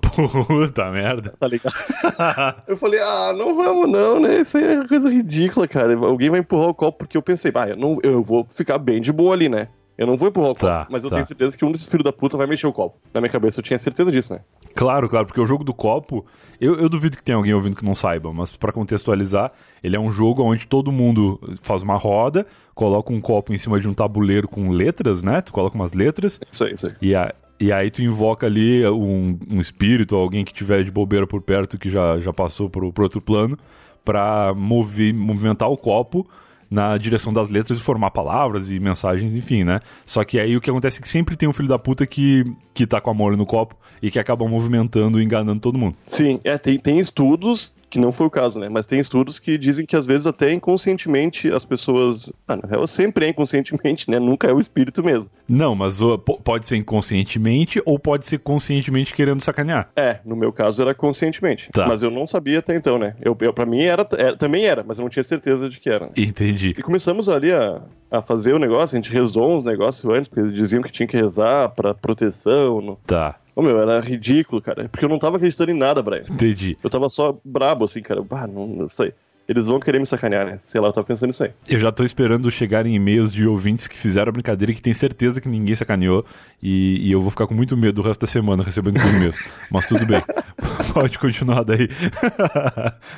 [0.47, 1.33] Puta merda.
[1.41, 1.73] tá ligado?
[2.69, 4.41] eu falei: ah, não vamos não, né?
[4.41, 5.95] Isso aí é uma coisa ridícula, cara.
[5.97, 9.01] Alguém vai empurrar o copo, porque eu pensei: ah, eu, não, eu vou ficar bem
[9.01, 9.69] de boa ali, né?
[9.99, 11.17] Eu não vou empurrar o copo, Tá, mas eu tá.
[11.17, 12.99] tenho certeza que um desses filhos da puta vai mexer o copo.
[13.15, 14.41] Na minha cabeça eu tinha certeza disso, né?
[14.75, 16.27] Claro, claro, porque o jogo do copo,
[16.61, 19.51] eu, eu duvido que tenha alguém ouvindo que não saiba, mas pra contextualizar,
[19.83, 23.81] ele é um jogo onde todo mundo faz uma roda, coloca um copo em cima
[23.81, 25.41] de um tabuleiro com letras, né?
[25.41, 26.93] Tu coloca umas letras Isso aí, isso aí.
[27.01, 31.27] e, a- e aí tu invoca ali um, um espírito, alguém que tiver de bobeira
[31.27, 33.59] por perto que já, já passou pro, pro outro plano,
[34.05, 36.29] pra mover, movimentar o copo
[36.71, 39.81] na direção das letras e formar palavras e mensagens, enfim, né?
[40.05, 42.45] Só que aí o que acontece é que sempre tem um filho da puta que,
[42.75, 45.97] que tá com a mole no copo e que acaba movimentando e enganando todo mundo.
[46.07, 48.69] Sim, é, tem, tem estudos, que não foi o caso, né?
[48.69, 52.31] Mas tem estudos que dizem que às vezes até inconscientemente as pessoas.
[52.47, 54.19] Ah, na real, sempre é inconscientemente, né?
[54.19, 55.31] Nunca é o espírito mesmo.
[55.49, 59.89] Não, mas po- pode ser inconscientemente ou pode ser conscientemente querendo sacanear.
[59.97, 61.71] É, no meu caso era conscientemente.
[61.73, 61.87] Tá.
[61.87, 63.15] Mas eu não sabia até então, né?
[63.23, 65.89] Eu, eu, pra mim era, era- também era, mas eu não tinha certeza de que
[65.89, 66.11] era.
[66.17, 66.56] Entendi.
[66.65, 70.41] E começamos ali a, a fazer o negócio, a gente rezou uns negócios antes, porque
[70.41, 72.81] eles diziam que tinha que rezar pra proteção.
[72.81, 72.99] No...
[73.07, 74.87] Tá, Ô meu, era ridículo, cara.
[74.87, 76.25] Porque eu não tava acreditando em nada, Brian.
[76.29, 76.77] entendi.
[76.85, 78.23] Eu tava só brabo, assim, cara.
[78.31, 79.15] Ah, não, não sei.
[79.49, 80.59] Eles vão querer me sacanear, né?
[80.65, 81.53] Sei lá, eu tava pensando nisso aí.
[81.69, 84.93] Eu já tô esperando chegarem e-mails de ouvintes que fizeram a brincadeira e que tem
[84.93, 86.23] certeza que ninguém sacaneou.
[86.63, 89.37] E, e eu vou ficar com muito medo o resto da semana recebendo esses e-mails.
[89.71, 90.21] Mas tudo bem.
[90.93, 91.89] Pode continuar daí.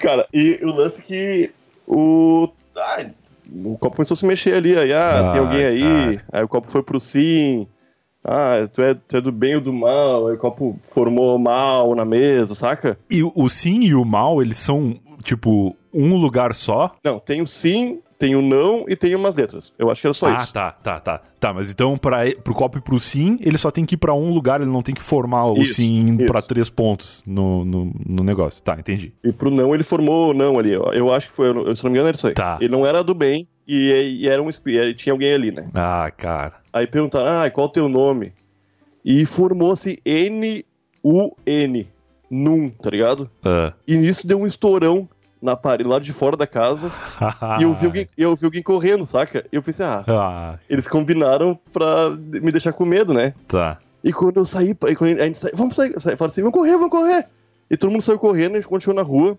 [0.01, 1.51] Cara, e o lance que
[1.87, 2.48] o.
[2.77, 3.11] Ai,
[3.52, 6.48] o copo começou a se mexer ali, aí, ah, Ah, tem alguém aí, aí o
[6.48, 7.66] copo foi pro sim.
[8.24, 11.94] Ah, tu é, tu é do bem ou do mal, aí o copo formou mal
[11.94, 12.98] na mesa, saca?
[13.11, 16.94] e o, o sim e o mal, eles são, tipo, um lugar só?
[17.02, 19.72] Não, tem o sim, tem o não e tem umas letras.
[19.78, 20.52] Eu acho que era só ah, isso.
[20.52, 21.20] tá, tá, tá.
[21.38, 23.98] Tá, mas então pra, e- pro copo e pro sim, ele só tem que ir
[23.98, 26.48] pra um lugar, ele não tem que formar o Isso, sim indo pra isso.
[26.48, 28.61] três pontos no, no, no negócio.
[28.61, 29.12] Tá, entendi.
[29.22, 30.92] E pro não ele formou não ali, ó.
[30.92, 32.35] Eu acho que foi, eu- se não me engano era isso aí.
[32.35, 32.59] Tá.
[32.61, 35.68] Ele não era do bem e, e era um espírito, tinha alguém ali, né?
[35.72, 36.54] Ah, cara.
[36.72, 38.33] Aí perguntaram, ah, qual o teu nome?
[39.04, 41.87] E formou-se N-U-N.
[42.31, 43.31] Num, tá ligado?
[43.42, 43.72] Ah.
[43.87, 45.09] E nisso deu um estourão
[45.40, 46.90] na parede lá de fora da casa.
[47.59, 49.44] E eu vi, alguém, eu vi alguém correndo, saca?
[49.53, 53.35] E eu pensei, ah, Ah, eles combinaram pra me deixar com medo, né?
[53.46, 53.79] tá.
[54.03, 56.57] E quando eu saí, e quando a gente saiu, vamos sair, saí, falaram assim, vamos
[56.57, 57.27] correr, vamos correr.
[57.68, 59.37] E todo mundo saiu correndo, a gente continuou na rua.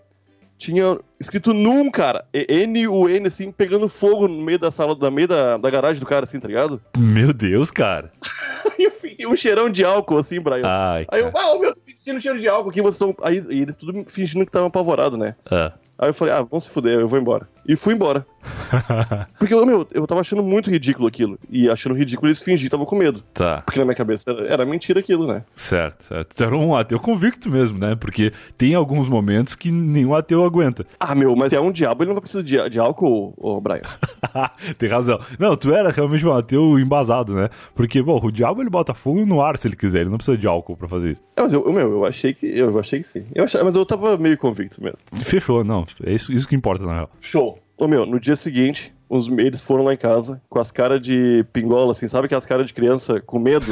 [0.58, 2.26] Tinha escrito Num, cara.
[2.34, 6.26] N-U-N, assim, pegando fogo no meio da sala, no meio da, da garagem do cara,
[6.26, 6.82] assim, tá ligado?
[6.98, 8.12] Meu Deus, cara.
[8.78, 8.89] E
[9.28, 10.64] um cheirão de álcool, assim, Brian.
[10.66, 13.16] Ai, Aí eu, ah, meu, tô sentindo cheiro de álcool aqui, vocês estão.
[13.22, 15.36] Aí e eles tudo fingindo que estavam apavorados, né?
[15.50, 15.74] Ah.
[15.98, 17.48] Aí eu falei, ah, vamos se fuder, eu vou embora.
[17.68, 18.26] E fui embora.
[19.38, 21.40] Porque, meu, eu tava achando muito ridículo aquilo.
[21.50, 23.22] E achando ridículo eles fingir que tava com medo.
[23.34, 23.62] Tá.
[23.66, 25.44] Porque na minha cabeça era, era mentira aquilo, né?
[25.56, 26.36] Certo, certo.
[26.36, 27.96] Tu era um ateu convicto mesmo, né?
[27.96, 30.86] Porque tem alguns momentos que nenhum ateu aguenta.
[31.00, 33.82] Ah, meu, mas é um diabo, ele não vai precisar de, de álcool, ô, Brian.
[34.78, 35.20] tem razão.
[35.38, 37.50] Não, tu era realmente um ateu embasado, né?
[37.76, 40.38] Porque, bom, o diabo ele bota fogo no ar se ele quiser, ele não precisa
[40.38, 41.22] de álcool pra fazer isso.
[41.36, 42.46] É, mas eu, eu, meu, eu achei que.
[42.46, 43.26] Eu achei que sim.
[43.34, 45.00] Eu achei, mas eu tava meio convicto mesmo.
[45.24, 45.86] Fechou, não.
[46.04, 47.10] É isso, isso que importa, na real.
[47.22, 47.58] Show.
[47.80, 51.46] Ô, meu, no dia seguinte, os, eles foram lá em casa com as caras de
[51.54, 53.66] pingola, assim, sabe aquelas caras de criança com medo?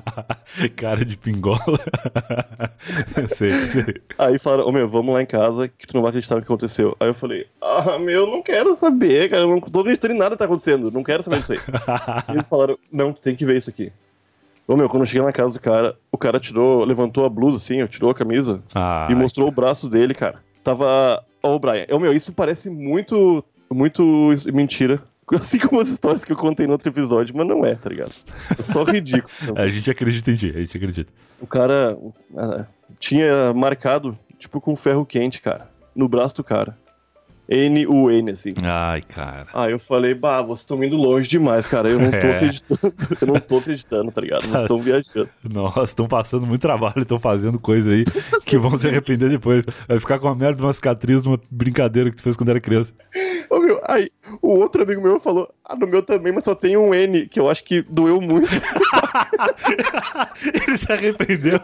[0.74, 1.60] cara de pingola.
[3.28, 4.00] sei, sei.
[4.16, 6.46] Aí falaram, ô meu, vamos lá em casa que tu não vai acreditar no que
[6.46, 6.96] aconteceu.
[6.98, 10.30] Aí eu falei, ah, meu, não quero saber, cara, eu não tô acreditando em nada
[10.30, 11.60] que tá acontecendo, não quero saber disso aí.
[12.30, 13.92] e eles falaram, não, tu tem que ver isso aqui.
[14.66, 17.58] Ô meu, quando eu cheguei na casa do cara, o cara tirou, levantou a blusa
[17.58, 20.40] assim, tirou a camisa Ah, e mostrou o braço dele, cara.
[20.64, 21.22] Tava.
[21.42, 21.86] Ó, o Brian.
[21.90, 23.44] Ô meu, isso parece muito.
[23.70, 25.02] Muito mentira.
[25.34, 28.12] Assim como as histórias que eu contei no outro episódio, mas não é, tá ligado?
[28.56, 29.28] É só ridículo.
[29.56, 31.12] a gente acredita em ti, a gente acredita.
[31.40, 31.98] O cara
[32.36, 32.64] ah,
[33.00, 36.78] tinha marcado, tipo, com ferro quente, cara, no braço do cara.
[37.48, 38.54] N-U-N, assim.
[38.62, 39.46] Ai, cara.
[39.54, 41.88] Aí eu falei, bah, vocês estão indo longe demais, cara.
[41.88, 42.34] Eu não tô É.
[42.36, 42.94] acreditando.
[43.20, 44.42] Eu não tô acreditando, tá ligado?
[44.42, 45.28] Vocês estão viajando.
[45.48, 48.04] Nossa, estão passando muito trabalho, estão fazendo coisa aí
[48.44, 49.64] que vão se arrepender depois.
[49.88, 52.48] Vai ficar com a merda de uma cicatriz de uma brincadeira que tu fez quando
[52.50, 52.92] era criança.
[53.48, 54.10] Ô, meu, aí,
[54.42, 57.38] o outro amigo meu falou, ah, no meu também, mas só tem um N, que
[57.38, 58.48] eu acho que doeu muito.
[60.66, 61.60] Ele se arrependeu.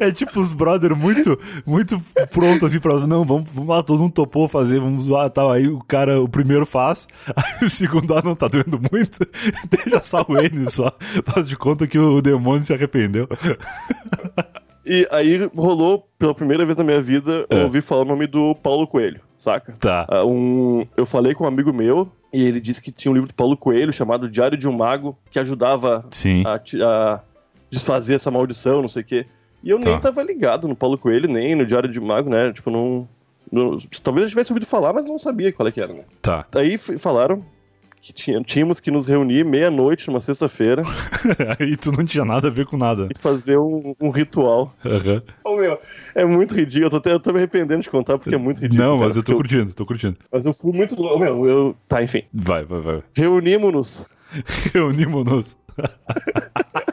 [0.00, 2.00] é tipo os brother muito, muito
[2.30, 2.94] pronto assim pra.
[3.06, 5.50] Não, vamos, vamos lá, todo mundo topou fazer, vamos zoar tal.
[5.50, 9.18] Aí o cara, o primeiro faz, aí o segundo, ah, não tá doendo muito.
[9.70, 10.92] Deixa só o N só.
[11.26, 13.28] Faz de conta que o demônio se arrependeu.
[14.86, 17.62] E aí rolou, pela primeira vez na minha vida, eu É.
[17.64, 19.72] ouvi falar o nome do Paulo Coelho, saca?
[19.80, 20.04] Tá.
[20.06, 23.28] Ah, um, eu falei com um amigo meu e ele disse que tinha um livro
[23.28, 26.42] do Paulo Coelho chamado Diário de um Mago que ajudava Sim.
[26.46, 27.20] a, a
[27.70, 29.24] desfazer essa maldição, não sei o quê.
[29.62, 29.88] E eu Tá.
[29.88, 32.52] nem tava ligado no Paulo Coelho, nem no Diário de um Mago, né?
[32.52, 33.08] Tipo, não.
[34.02, 36.04] Talvez eu tivesse ouvido falar, mas não sabia qual é que era, né?
[36.22, 36.46] Tá.
[36.54, 37.44] Aí falaram
[38.00, 40.82] que tinha, tínhamos que nos reunir meia-noite numa sexta-feira
[41.58, 43.08] Aí tu não tinha nada a ver com nada.
[43.14, 44.70] e fazer um, um ritual.
[44.84, 45.22] Aham.
[45.42, 45.78] Ô meu,
[46.14, 46.86] é muito ridículo.
[46.86, 48.86] Eu tô, até, eu tô me arrependendo de contar porque é muito ridículo.
[48.86, 50.18] Não, cara, mas eu tô curtindo, tô curtindo.
[50.30, 51.18] Mas eu fui muito longe.
[51.20, 51.76] Meu, eu.
[51.88, 52.24] Tá, enfim.
[52.32, 53.02] Vai, vai, vai.
[53.14, 54.04] Reunimos-nos.
[54.74, 55.56] Reunimos-nos.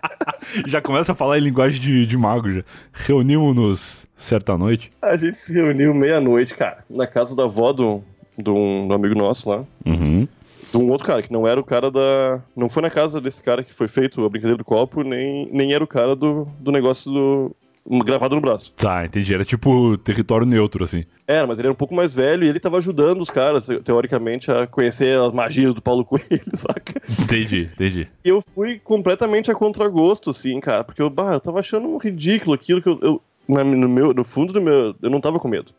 [0.68, 2.64] já começa a falar em linguagem de, de mago já.
[2.92, 4.90] Reunimos-nos certa noite.
[5.02, 8.04] A gente se reuniu meia-noite, cara, na casa da avó do,
[8.38, 9.64] do, um, do amigo nosso lá.
[9.86, 10.28] Uhum.
[10.72, 12.42] De um outro cara, que não era o cara da.
[12.56, 15.74] Não foi na casa desse cara que foi feito a brincadeira do copo, nem, nem
[15.74, 17.56] era o cara do, do negócio do.
[18.04, 18.72] Gravado no braço.
[18.74, 19.34] Tá, entendi.
[19.34, 21.04] Era tipo território neutro, assim.
[21.28, 24.52] Era, mas ele era um pouco mais velho e ele tava ajudando os caras, teoricamente,
[24.52, 26.94] a conhecer as magias do Paulo Coelho, saca?
[27.22, 28.08] Entendi, entendi.
[28.24, 31.98] E eu fui completamente a contragosto, assim, cara, porque eu, bah, eu tava achando um
[31.98, 33.00] ridículo aquilo que eu.
[33.02, 34.96] eu na- no, meu, no fundo do meu.
[35.02, 35.72] Eu não tava com medo.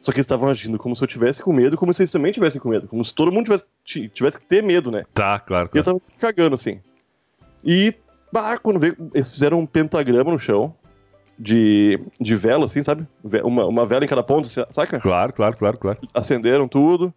[0.00, 2.32] Só que eles estavam agindo como se eu tivesse com medo, como se eles também
[2.32, 2.88] tivessem com medo.
[2.88, 5.04] Como se todo mundo tivesse, ti- tivesse que ter medo, né?
[5.14, 6.00] Tá, claro, E eu claro.
[6.00, 6.80] tava cagando, assim.
[7.64, 7.94] E,
[8.32, 8.96] bah, quando veio.
[9.14, 10.74] Eles fizeram um pentagrama no chão.
[11.38, 13.06] De, de vela, assim, sabe?
[13.42, 15.00] Uma, uma vela em cada ponto, saca?
[15.00, 15.98] Claro, claro, claro, claro.
[16.14, 17.12] acenderam tudo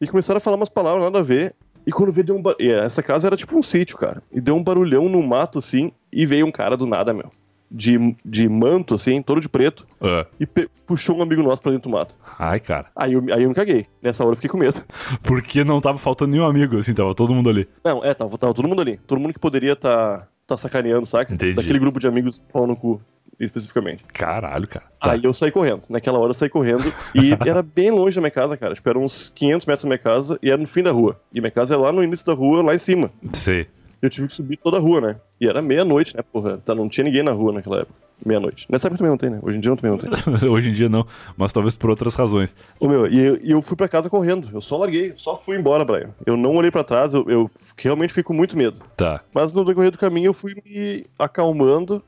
[0.00, 1.54] e começaram a falar umas palavras nada a ver.
[1.86, 2.42] E quando veio, deu um.
[2.42, 4.22] ba- e Essa casa era tipo um sítio, cara.
[4.32, 7.30] E deu um barulhão no mato, assim, e veio um cara do nada, meu.
[7.70, 10.46] De, de manto, assim, todo de preto, Ah, e
[10.86, 12.16] puxou um amigo nosso pra dentro do mato.
[12.38, 12.86] ai, cara.
[12.94, 13.86] Aí eu, aí eu me caguei.
[14.00, 14.80] Nessa hora eu fiquei com medo.
[15.22, 17.68] Porque não tava faltando nenhum amigo, assim, tava todo mundo ali.
[17.84, 18.96] Não, é, tava, tava todo mundo ali.
[19.06, 21.34] Todo mundo que poderia tá, tá sacaneando, saca?
[21.34, 21.54] Entendi.
[21.54, 23.00] Daquele grupo de amigos pau no cu,
[23.38, 24.02] especificamente.
[24.12, 24.86] Caralho, cara.
[25.00, 25.12] Tá.
[25.12, 25.82] Aí eu saí correndo.
[25.88, 26.92] Naquela hora eu saí correndo.
[27.14, 28.74] E era bem longe da minha casa, cara.
[28.74, 31.20] Tipo, era uns 500 metros da minha casa e era no fim da rua.
[31.34, 33.10] E minha casa é lá no início da rua, lá em cima.
[33.32, 33.66] Sei.
[34.02, 35.16] Eu tive que subir toda a rua, né?
[35.40, 36.58] E era meia-noite, né, porra?
[36.58, 37.94] Tá, não tinha ninguém na rua naquela época.
[38.24, 38.66] Meia-noite.
[38.70, 39.38] Nessa época também não tem, né?
[39.42, 39.98] Hoje em dia não- também não
[40.38, 40.48] tem.
[40.50, 42.54] Hoje em dia não, mas talvez por outras razões.
[42.80, 44.48] Ô, meu, e eu, e eu fui pra casa correndo.
[44.52, 46.10] Eu só larguei, só fui embora, Brian.
[46.24, 48.80] Eu não olhei pra trás, eu, eu realmente fiquei com muito medo.
[48.96, 49.20] Tá.
[49.34, 52.02] Mas no decorrer do caminho eu fui me acalmando.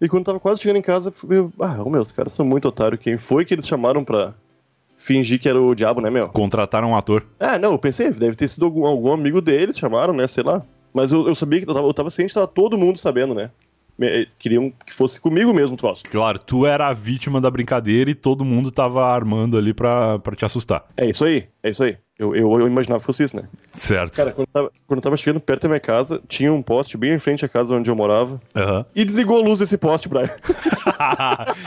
[0.00, 3.00] E quando tava quase chegando em casa, eu ah, meu, os caras são muito otários.
[3.00, 4.32] Quem foi que eles chamaram pra
[4.98, 6.28] fingir que era o diabo, né, meu?
[6.28, 7.24] Contrataram um ator.
[7.38, 10.62] Ah, não, eu pensei, deve ter sido algum, algum amigo deles, chamaram, né, sei lá.
[10.92, 13.50] Mas eu, eu sabia que eu tava, eu tava ciente tava todo mundo sabendo, né?
[13.98, 16.02] Me- Queriam que fosse comigo mesmo o troço.
[16.10, 20.34] Claro, tu era a vítima da brincadeira e todo mundo tava armando ali pra, pra
[20.34, 20.84] te assustar.
[20.96, 21.96] É isso aí, é isso aí.
[22.20, 23.44] Eu, eu, eu imaginava que fosse isso, né?
[23.72, 24.14] Certo.
[24.14, 26.98] Cara, quando eu, tava, quando eu tava chegando perto da minha casa, tinha um poste
[26.98, 28.38] bem em frente à casa onde eu morava.
[28.54, 28.84] Aham.
[28.94, 30.28] E desligou a luz desse poste, Brian.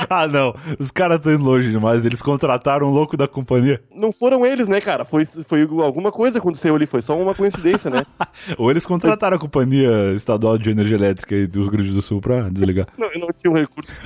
[0.07, 0.55] ah, não.
[0.77, 2.05] Os caras estão indo longe demais.
[2.05, 3.81] Eles contrataram um louco da companhia.
[3.91, 5.03] Não foram eles, né, cara?
[5.03, 8.05] Foi, foi alguma coisa que aconteceu ali, foi só uma coincidência, né?
[8.55, 12.21] Ou eles contrataram a Companhia Estadual de Energia Elétrica aí do Rio Grande do Sul
[12.21, 12.85] pra desligar.
[12.95, 13.97] Não, eu não tinha um recurso.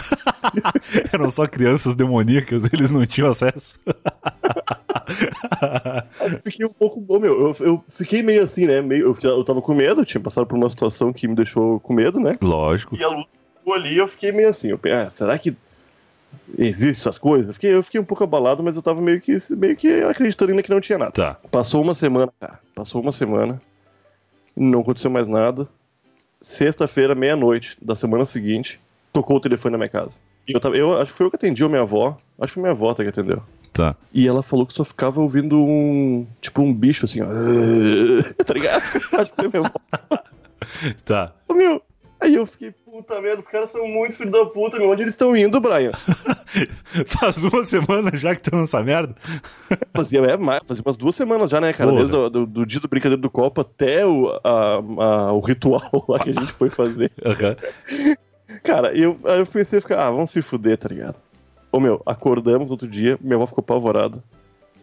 [1.11, 3.77] Eram só crianças demoníacas, eles não tinham acesso.
[6.43, 7.03] Eu fiquei um pouco.
[7.07, 8.81] Ô, meu, eu, eu fiquei meio assim, né?
[8.81, 11.79] Meio, eu, fiquei- eu tava com medo, tinha passado por uma situação que me deixou
[11.79, 12.31] com medo, né?
[12.41, 12.95] Lógico.
[12.95, 14.69] E a luz ficou ali, eu fiquei meio assim.
[14.69, 15.55] Eu, ah, será que
[16.57, 17.47] existem essas coisas?
[17.47, 20.51] Eu fiquei, eu fiquei um pouco abalado, mas eu tava meio que, meio que acreditando
[20.51, 21.11] ainda que não tinha nada.
[21.11, 21.37] Tá.
[21.51, 22.59] Passou uma semana, cara.
[22.75, 23.61] Passou uma semana.
[24.55, 25.67] Não aconteceu mais nada.
[26.41, 28.79] Sexta-feira, meia-noite da semana seguinte,
[29.11, 30.19] tocou o telefone na minha casa.
[30.47, 32.17] Eu, eu acho que foi eu que atendi a minha avó.
[32.39, 33.41] Acho que foi minha avó até que atendeu.
[33.77, 33.95] Tá.
[34.13, 36.25] E ela falou que só ficava ouvindo um.
[36.41, 37.27] Tipo, um bicho assim, ó.
[38.45, 38.81] tá ligado?
[39.21, 39.71] Acho que foi avó.
[41.05, 41.31] Tá.
[41.47, 41.81] Ô, meu.
[42.19, 44.89] Aí eu fiquei, puta merda, os caras são muito filho da puta, meu.
[44.89, 45.91] Onde eles estão indo, Brian?
[47.05, 49.15] Faz uma semana já que estão nessa merda.
[49.95, 51.91] Fazia, é, mais- fazia umas duas semanas já, né, cara?
[51.91, 56.05] Desde o do, do dia do brincadeiro do copo até o, a- a- o ritual
[56.09, 57.11] lá que a gente foi fazer.
[57.23, 57.55] Aham.
[58.63, 61.15] Cara, eu, aí eu pensei, ficar, ah, vamos se fuder, tá ligado?
[61.71, 64.23] Ô, meu, acordamos outro dia, minha avó ficou apavorada.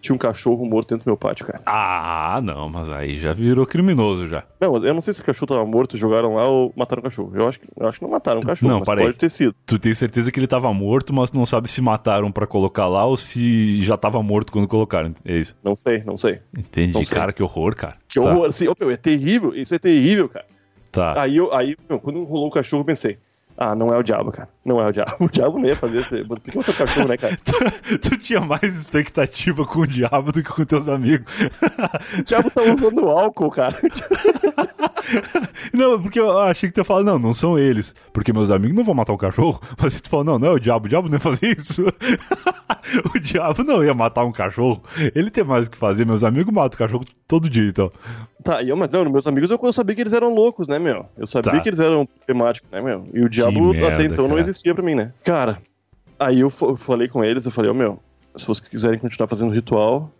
[0.00, 1.62] Tinha um cachorro morto dentro do meu pátio, cara.
[1.64, 4.44] Ah, não, mas aí já virou criminoso já.
[4.60, 7.32] Não, eu não sei se o cachorro tava morto, jogaram lá ou mataram o cachorro.
[7.34, 9.06] Eu acho que, eu acho que não mataram o cachorro, Não, mas parei.
[9.06, 9.54] pode ter sido.
[9.64, 13.06] Tu tem certeza que ele tava morto, mas não sabe se mataram pra colocar lá
[13.06, 15.14] ou se já tava morto quando colocaram.
[15.24, 15.56] É isso.
[15.64, 16.38] Não sei, não sei.
[16.54, 17.16] Entendi, Não sei.
[17.18, 17.96] cara, que horror, cara.
[18.06, 20.44] Que Tá, horror, assim, ô, meu, é terrível, isso é terrível, cara.
[20.92, 21.22] Tá.
[21.22, 23.16] Aí, eu, aí meu, quando rolou o cachorro, eu pensei,
[23.56, 24.50] ah, não é o diabo, cara.
[24.64, 25.16] Não é o diabo.
[25.24, 26.24] O diabo nem ia fazer isso.
[26.26, 27.36] Por que matou o cachorro, né, cara?
[28.00, 31.30] tu tinha mais expectativa com o diabo do que com teus amigos.
[32.18, 33.76] O diabo tá usando álcool, cara.
[35.72, 37.94] Não, porque eu achei que tu ia falar, não, não são eles.
[38.12, 39.60] Porque meus amigos não vão matar um cachorro.
[39.80, 41.84] Mas tu falou, não, não é o diabo, o diabo não ia fazer isso.
[43.14, 44.82] o diabo não ia matar um cachorro.
[45.14, 47.90] Ele tem mais o que fazer, meus amigos matam o cachorro todo dia, então.
[48.42, 51.06] Tá, eu, mas não, meus amigos eu, eu sabia que eles eram loucos, né, meu?
[51.16, 51.60] Eu sabia Tá.
[51.60, 53.02] que eles eram temáticos, né, meu?
[53.12, 54.40] E o diabo merda, até então não cara.
[54.54, 55.12] Existia pra mim, né?
[55.22, 55.60] Cara,
[56.18, 58.00] aí eu, eu falei com eles, eu falei, ô meu,
[58.36, 60.10] se vocês quiserem continuar fazendo ritual,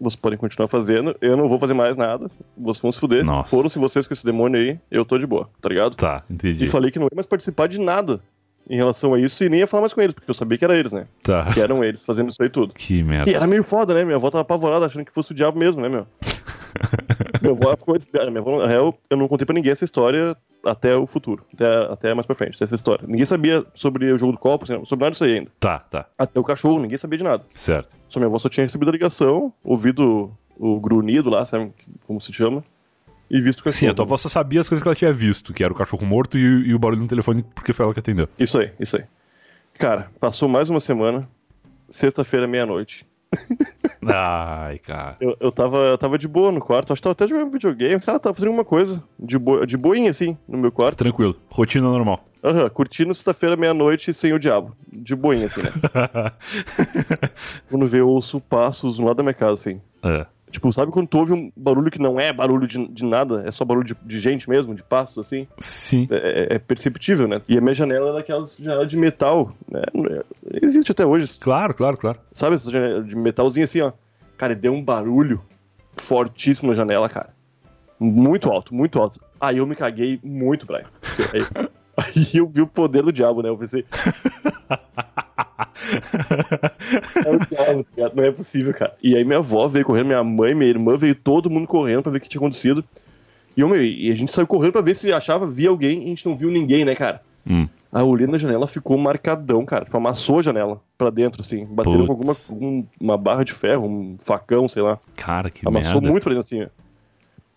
[0.00, 3.24] vocês podem continuar fazendo, eu não vou fazer mais nada, vocês vão se fuder.
[3.24, 3.48] Nossa.
[3.48, 5.96] Foram-se vocês com esse demônio aí, eu tô de boa, tá ligado?
[5.96, 6.64] Tá, entendi.
[6.64, 8.20] E falei que não ia mais participar de nada
[8.68, 10.64] em relação a isso e nem ia falar mais com eles, porque eu sabia que
[10.64, 11.06] era eles, né?
[11.22, 11.46] Tá.
[11.52, 12.72] Que eram eles fazendo isso aí tudo.
[12.74, 13.30] Que E merda.
[13.30, 14.04] era meio foda, né?
[14.04, 16.06] Minha avó tava apavorada, achando que fosse o diabo mesmo, né, meu?
[17.42, 18.30] minha avó ficou desesperada.
[18.30, 21.66] Minha avó, na real, eu não contei pra ninguém essa história até o futuro, até,
[21.92, 23.04] até mais pra frente, essa história.
[23.06, 25.50] Ninguém sabia sobre o jogo do copo, assim, sobre nada disso aí ainda.
[25.58, 26.06] Tá, tá.
[26.16, 27.44] Até o cachorro, ninguém sabia de nada.
[27.52, 27.90] Certo.
[28.08, 31.72] Só minha avó só tinha recebido a ligação, ouvido o grunhido lá, sabe
[32.06, 32.62] como se chama,
[33.32, 33.80] e visto o cachorro.
[33.80, 35.76] Sim, a tua avó só sabia as coisas que ela tinha visto, que era o
[35.76, 38.28] cachorro morto e, e o barulho no telefone, porque foi ela que atendeu.
[38.38, 39.04] Isso aí, isso aí.
[39.78, 41.26] Cara, passou mais uma semana,
[41.88, 43.06] sexta-feira, meia-noite.
[44.04, 45.16] Ai, cara.
[45.18, 48.02] Eu, eu, tava, eu tava de boa no quarto, acho que tava até jogando videogame,
[48.02, 50.98] sei lá, tava fazendo alguma coisa, de, boa, de boinha assim, no meu quarto.
[50.98, 51.34] Tranquilo.
[51.48, 52.22] Rotina normal.
[52.44, 54.76] Aham, curtindo sexta-feira, meia-noite, sem o diabo.
[54.92, 55.70] De boinha, assim, né?
[57.70, 59.80] quando vê, eu ouço passos no lado da minha casa, assim.
[60.02, 60.26] é.
[60.52, 63.50] Tipo, sabe quando tu ouve um barulho que não é barulho de, de nada, é
[63.50, 65.48] só barulho de, de gente mesmo, de passos, assim?
[65.58, 66.06] Sim.
[66.10, 66.16] É,
[66.52, 67.40] é- é perceptível, né?
[67.48, 69.82] E a minha janela é daquelas janelas de metal, né?
[70.62, 72.18] Existe até hoje, Claro, claro, claro.
[72.34, 72.54] sabe?
[72.54, 73.92] Essa janela de metalzinho assim, ó.
[74.36, 75.40] Cara, e deu um barulho
[75.96, 77.30] fortíssimo na janela, cara.
[77.98, 79.20] Muito alto, muito alto.
[79.40, 80.84] Aí eu me caguei muito, Brian.
[81.32, 81.40] Aí,
[81.96, 83.48] aí eu vi o poder do diabo, né?
[83.48, 83.84] Eu pensei.
[87.24, 88.01] É o diabo, tá ligado?
[88.14, 88.94] Não é possível, cara.
[89.02, 92.12] E aí minha avó veio correndo, minha mãe, minha irmã, veio todo mundo correndo pra
[92.12, 92.84] ver o que tinha acontecido.
[93.56, 96.04] E, eu, meu, e a gente saiu correndo pra ver se achava, via alguém e
[96.04, 97.20] a gente não viu ninguém, né, cara?
[97.48, 97.68] Hum.
[97.92, 99.84] Eu olhei na janela, ficou marcadão, cara.
[99.84, 101.66] Tipo, amassou a janela pra dentro, assim.
[101.66, 104.98] Bateram com alguma um- uma barra de ferro, um facão, sei lá.
[105.16, 106.08] Cara, que Amassou merda.
[106.10, 106.66] muito pra dentro, assim, ó.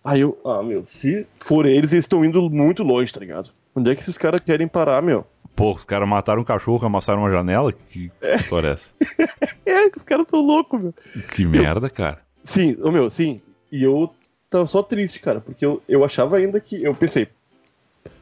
[0.04, 3.50] Aí eu, ah, meu, se for eles, eles estão indo muito longe, tá ligado?
[3.74, 5.26] Onde é que esses caras querem parar, meu?
[5.56, 7.72] Pô, os caras mataram um cachorro, amassaram uma janela?
[7.72, 8.90] Que história é essa?
[9.64, 10.94] É, os caras tão loucos, meu.
[11.34, 12.20] Que merda, cara.
[12.44, 13.40] Sim, ô meu, sim.
[13.72, 14.14] E eu
[14.48, 16.84] tava só triste, cara, porque eu, eu achava ainda que.
[16.84, 17.26] Eu pensei,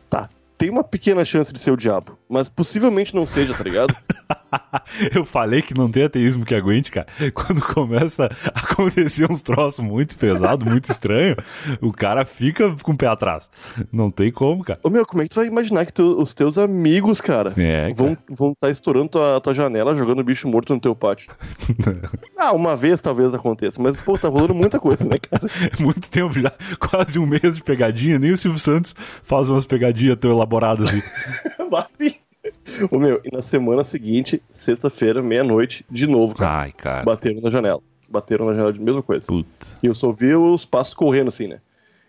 [0.08, 3.94] tá, tem uma pequena chance de ser o diabo, mas possivelmente não seja, tá ligado?
[5.14, 7.06] Eu falei que não tem ateísmo que aguente, cara.
[7.32, 11.36] Quando começa a acontecer uns troços muito pesados, muito estranhos,
[11.80, 13.50] o cara fica com o pé atrás.
[13.92, 14.78] Não tem como, cara.
[14.82, 17.92] Ô meu, como é que tu vai imaginar que tu- os teus amigos, cara, É,
[17.94, 21.32] vão estar vão tá estourando tua, tua janela, jogando bicho morto no teu pátio?
[22.38, 25.44] ah, uma vez talvez aconteça, mas pô, tá rolando muita coisa, né, cara?
[25.78, 28.18] Muito tempo já, quase um mês de pegadinha.
[28.18, 31.02] Nem o Silvio Santos faz umas pegadinhas tão elaboradas assim.
[31.70, 32.14] Mas sim.
[32.90, 37.04] Ô meu, e na semana seguinte, sexta-feira, meia-noite, de novo, cara, Ai, cara.
[37.04, 37.80] bateram na janela.
[38.08, 39.26] Bateram na janela de mesma coisa.
[39.26, 39.66] Puta.
[39.82, 41.60] E eu só vi os passos correndo assim, né?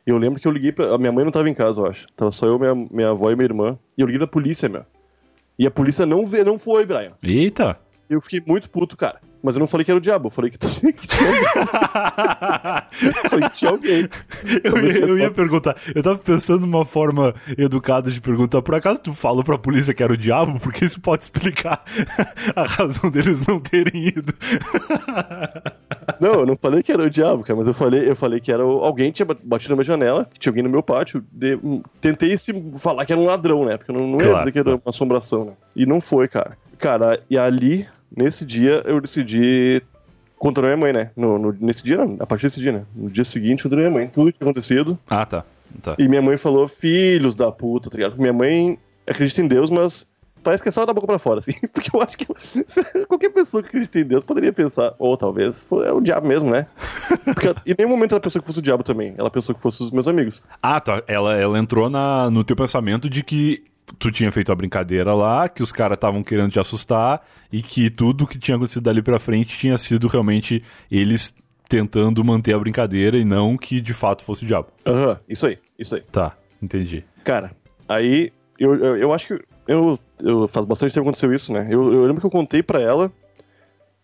[0.06, 0.94] E eu lembro que eu liguei pra.
[0.94, 2.08] A minha mãe não tava em casa, eu acho.
[2.16, 3.80] Tava só eu, minha, minha avó e minha irmã.
[3.98, 4.84] E eu liguei pra polícia, meu.
[5.58, 7.14] E a polícia não vê, não foi, Brian.
[7.24, 7.80] Eita!
[8.10, 9.20] Eu fiquei muito puto, cara.
[9.44, 11.44] Mas eu não falei que era o diabo, eu falei que, tinha- que tinha alguém.
[13.04, 14.10] eu falei que tinha alguém.
[14.64, 19.00] Eu ia, eu ia perguntar, eu tava pensando numa forma educada de perguntar, por acaso
[19.02, 20.60] tu falou pra polícia que era o diabo?
[20.60, 21.84] Porque isso pode explicar
[22.56, 24.34] a razão deles não terem ido.
[26.20, 28.52] Não, eu não falei que era o diabo, cara, mas eu falei, eu falei que
[28.52, 31.24] era o- alguém tinha bat- batido na minha janela, que tinha alguém no meu pátio.
[31.32, 31.60] de-
[32.02, 33.78] tentei se falar que era um ladrão, né?
[33.78, 35.52] Porque eu não, não ia Claro, dizer que era uma assombração, né?
[35.76, 36.58] E não foi, cara.
[36.78, 39.82] Cara, e ali, nesse dia, eu decidi
[40.38, 41.12] contra minha mãe, né?
[41.16, 42.84] No, no- nesse dia, não, a partir desse dia, né?
[42.96, 44.08] No dia seguinte, contra a minha mãe.
[44.08, 44.98] Tudo que tinha acontecido.
[45.10, 45.44] Ah, tá.
[45.82, 45.94] tá.
[45.98, 48.18] E minha mãe falou, filhos da puta, tá ligado?
[48.20, 50.06] Minha mãe acredita em Deus, mas
[50.44, 51.54] parece que é só da boca pra fora, assim.
[51.74, 52.28] Porque eu acho que
[53.08, 56.68] qualquer pessoa que acredita em Deus poderia pensar, ou talvez é o diabo mesmo, né?
[57.26, 59.16] Porque em nenhum momento ela pensou que fosse o diabo também.
[59.18, 60.44] Ela pensou que fosse os meus amigos.
[60.62, 61.02] Ah, tá.
[61.08, 63.64] Ela, ela entrou na, no teu pensamento de que
[64.00, 67.90] tu tinha feito a brincadeira lá, que os caras estavam querendo te assustar e que
[67.90, 71.36] tudo que tinha acontecido dali pra frente tinha sido realmente eles
[71.70, 74.68] tentando manter a brincadeira e não que de fato fosse o diabo.
[74.86, 76.02] Aham, isso aí, isso aí.
[76.12, 77.04] Tá, entendi.
[77.24, 77.52] Cara,
[77.88, 79.44] aí eu, eu, eu acho que.
[79.68, 81.68] Eu, eu, faz bastante tempo que aconteceu isso, né?
[81.70, 83.12] Eu, eu lembro que eu contei pra ela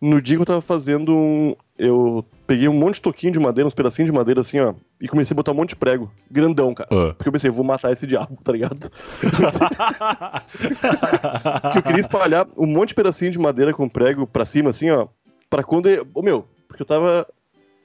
[0.01, 1.55] no dia que eu tava fazendo um.
[1.77, 5.07] Eu peguei um monte de toquinho de madeira, uns pedacinhos de madeira assim, ó, e
[5.07, 6.11] comecei a botar um monte de prego.
[6.29, 6.89] Grandão, cara.
[6.91, 7.13] Ah.
[7.15, 8.89] Porque eu pensei, vou matar esse diabo, tá ligado?
[11.71, 14.89] que eu queria espalhar um monte de pedacinho de madeira com prego pra cima, assim,
[14.91, 15.07] ó.
[15.49, 15.87] Pra quando.
[15.89, 17.25] eu- Ô meu, porque eu tava.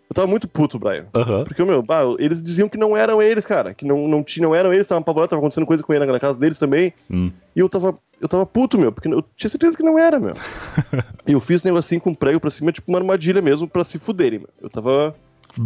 [0.09, 1.07] Eu tava muito puto, Brian.
[1.15, 1.45] Aham.
[1.45, 1.85] Porque, meu,
[2.19, 3.75] eles diziam que não eram eles, cara.
[3.75, 6.39] Que não, não, não eram eles, estavam apavorados, tava acontecendo coisa com ele na casa
[6.39, 6.93] deles também.
[7.11, 7.33] Hum.
[7.55, 10.35] E eu tava, eu tava puto, meu, porque eu tinha certeza que não era, meu.
[11.27, 13.99] e eu fiz esse negocinho com prego pra cima, tipo uma armadilha mesmo, pra se
[13.99, 14.49] fuderem, meu.
[14.63, 15.15] Eu tava.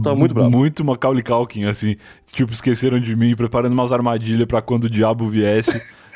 [0.03, 0.51] Tava muito bravo.
[0.51, 1.97] Muito Macaulay Culkin, assim.
[2.33, 5.83] Tipo, esqueceram de mim, preparando umas armadilhas pra quando o diabo viesse,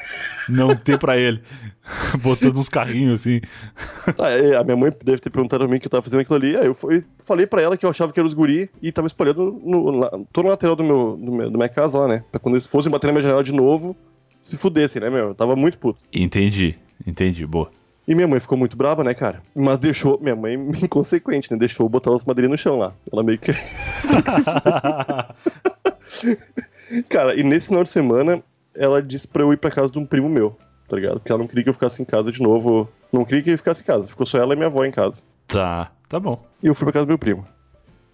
[0.48, 1.40] não ter pra ele.
[2.20, 3.40] Botando uns carrinhos, assim.
[4.18, 6.20] Ah, é, a minha mãe deve ter perguntado a mim o que eu tava fazendo
[6.20, 6.56] aquilo ali.
[6.56, 9.06] Aí eu fui, falei pra ela que eu achava que era os guri e tava
[9.06, 12.24] espalhando no, na, todo no lateral do meu, do meu, da minha casa lá, né?
[12.30, 13.94] Pra quando eles fossem bater na minha janela de novo,
[14.42, 15.28] se fudessem, né, meu?
[15.28, 16.00] Eu tava muito puto.
[16.12, 16.76] Entendi,
[17.06, 17.70] entendi, boa.
[18.06, 19.40] E minha mãe ficou muito brava, né, cara?
[19.54, 21.58] Mas deixou, minha mãe, inconsequente, né?
[21.58, 22.92] Deixou eu botar as madeirinhas no chão lá.
[23.10, 23.52] Ela meio que.
[27.08, 28.42] cara, e nesse final de semana,
[28.74, 30.56] ela disse pra eu ir pra casa de um primo meu,
[30.88, 31.14] tá ligado?
[31.20, 32.88] Porque ela não queria que eu ficasse em casa de novo.
[33.12, 34.08] Não queria que eu ficasse em casa.
[34.08, 35.22] Ficou só ela e minha avó em casa.
[35.46, 36.42] Tá, tá bom.
[36.62, 37.44] E eu fui pra casa do meu primo.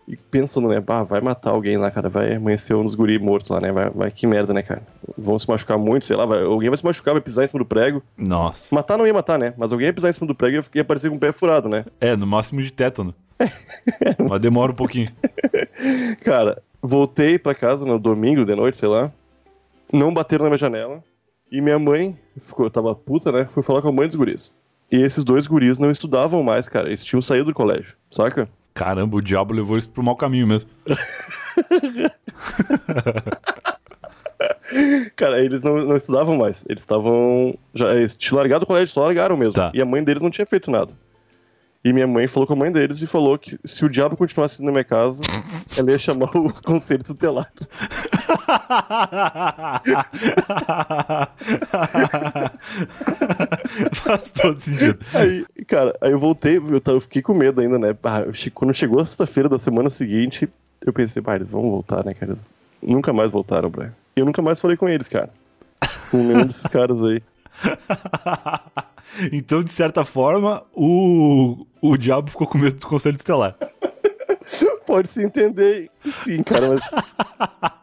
[0.09, 0.81] E pensando, né?
[0.81, 2.09] Bah, vai matar alguém lá, cara.
[2.09, 3.71] Vai amanhecer um dos guri morto lá, né?
[3.71, 4.83] Vai, vai, que merda, né, cara?
[5.17, 6.27] Vão se machucar muito, sei lá.
[6.27, 8.03] Vai, alguém vai se machucar, vai pisar em cima do prego.
[8.19, 8.75] Nossa.
[8.75, 9.55] Matar não ia matar, né?
[9.57, 11.31] Mas alguém ia pisar em cima do prego e ia- ia aparecer com o pé
[11.33, 11.85] furado, né?
[12.01, 13.15] É, no máximo de tétano.
[14.29, 15.09] Mas demora um pouquinho.
[16.25, 19.11] Cara, voltei pra casa no domingo de noite, sei lá.
[19.93, 21.03] Não bateram na minha janela.
[21.51, 23.47] E minha mãe, ficou, eu tava puta, né?
[23.47, 24.55] Fui falar com a mãe dos guris.
[24.91, 26.89] E esses dois guris não estudavam mais, cara.
[26.89, 28.49] Eles tinham saído do colégio, saca?
[28.73, 30.71] Caramba, o diabo levou isso pro mau caminho mesmo.
[35.17, 36.65] Cara, eles não, não estudavam mais.
[36.69, 37.55] Eles estavam.
[37.75, 39.55] Já eles tinham largado o colégio, só largaram mesmo.
[39.55, 39.73] Tá.
[39.75, 40.93] E a mãe deles não tinha feito nada.
[41.83, 44.63] E minha mãe falou com a mãe deles e falou que se o diabo continuasse
[44.63, 45.23] na minha casa,
[45.75, 47.51] ela ia chamar o conselho tutelar.
[53.93, 54.99] Faz todo sentido.
[55.15, 57.97] Aí, cara, aí eu voltei, eu, fiquei com medo ainda, né?
[58.05, 60.47] Ah, quando chegou a sexta-feira da semana seguinte,
[60.85, 62.37] eu pensei, pá, eles vão voltar, né, cara?
[62.83, 63.95] Nunca mais voltaram, Brian.
[64.15, 65.31] E eu nunca mais falei com eles, cara.
[66.11, 67.23] Com nenhum desses caras aí.
[69.33, 73.57] Então, de certa forma, o, o diabo ficou com medo do conselho tutelar.
[74.87, 75.91] Pode se entender
[76.25, 76.81] sim, cara, mas.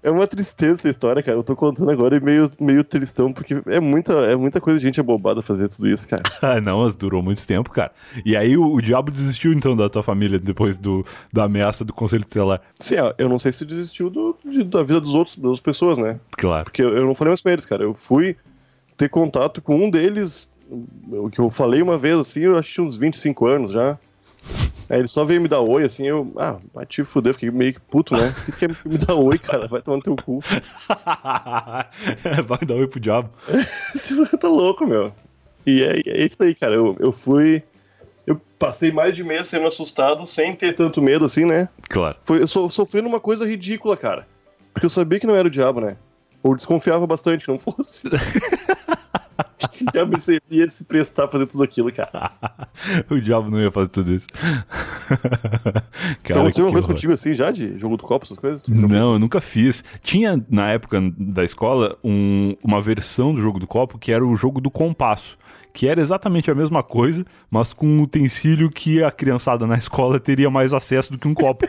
[0.00, 1.36] É uma tristeza essa história, cara.
[1.36, 4.86] Eu tô contando agora e meio, meio tristão, porque é muita, é muita coisa de
[4.86, 6.22] gente abobada fazer tudo isso, cara.
[6.40, 7.90] Ah, não, mas durou muito tempo, cara.
[8.24, 11.92] E aí o, o diabo desistiu, então, da tua família depois do, da ameaça do
[11.92, 12.62] conselho tutelar.
[12.80, 16.18] Sim, eu não sei se desistiu do, de- da vida dos outros, das pessoas, né?
[16.30, 16.64] Claro.
[16.64, 17.82] Porque eu, eu não falei mais com eles, cara.
[17.82, 18.36] Eu fui
[18.98, 20.50] ter contato com um deles
[21.10, 23.98] o que eu falei uma vez, assim, eu acho uns 25 anos já.
[24.88, 27.74] Aí ele só veio me dar oi, assim, eu, ah, vai te fuder, fiquei meio
[27.74, 28.34] que puto, né?
[28.38, 29.66] O que quer me dar oi, cara?
[29.66, 30.40] Vai tomar no teu cu.
[32.46, 33.30] vai dar oi pro diabo.
[33.92, 35.12] Você tá louco, meu.
[35.66, 36.74] E é, é isso aí, cara.
[36.74, 37.62] Eu, eu fui.
[38.26, 41.68] Eu passei mais de mês sendo assustado, sem ter tanto medo assim, né?
[41.88, 42.16] Claro.
[42.22, 44.26] Foi, eu so, sofrendo uma coisa ridícula, cara.
[44.72, 45.96] Porque eu sabia que não era o diabo, né?
[46.42, 48.08] Ou desconfiava bastante que não fosse.
[49.80, 50.16] o diabo
[50.50, 52.30] ia se prestar a fazer tudo aquilo, cara.
[53.10, 54.26] o diabo não ia fazer tudo isso.
[54.36, 55.84] cara,
[56.22, 58.62] então, aconteceu uma coisa contigo assim já, de jogo do copo, essas coisas?
[58.68, 59.82] Não, eu nunca fiz.
[60.02, 64.36] Tinha, na época da escola, um, uma versão do jogo do copo que era o
[64.36, 65.37] jogo do compasso
[65.72, 70.18] que era exatamente a mesma coisa, mas com um utensílio que a criançada na escola
[70.18, 71.66] teria mais acesso do que um copo.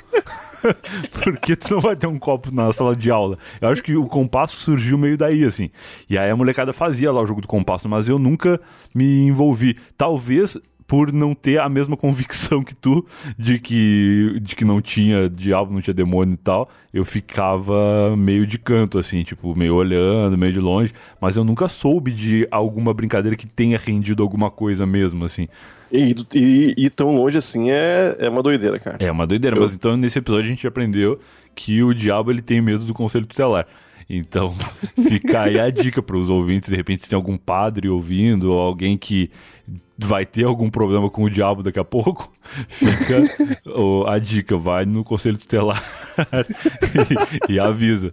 [1.24, 3.38] Porque tu não vai ter um copo na sala de aula.
[3.62, 5.70] Eu acho que o compasso surgiu meio daí, assim.
[6.10, 8.60] E aí a molecada fazia lá o jogo do compasso, mas eu nunca
[8.94, 9.78] me envolvi.
[9.98, 10.58] Talvez
[10.90, 13.06] por não ter a mesma convicção que tu
[13.38, 18.48] de que, de que não tinha diabo, não tinha demônio e tal, eu ficava meio
[18.48, 22.92] de canto, assim, tipo, meio olhando, meio de longe, mas eu nunca soube de alguma
[22.92, 25.48] brincadeira que tenha rendido alguma coisa mesmo, assim.
[25.92, 28.98] E, e, e tão longe assim é, é uma doideira, cara.
[29.00, 29.62] É uma doideira, eu...
[29.62, 31.20] mas então nesse episódio a gente aprendeu
[31.54, 33.68] que o diabo ele tem medo do conselho tutelar.
[34.10, 34.56] Então,
[35.08, 38.60] fica aí a dica para os ouvintes, de repente se tem algum padre ouvindo ou
[38.60, 39.30] alguém que
[40.06, 42.32] vai ter algum problema com o diabo daqui a pouco,
[42.68, 43.24] fica
[43.66, 45.84] oh, a dica, vai no conselho tutelar
[47.50, 48.12] e, e avisa.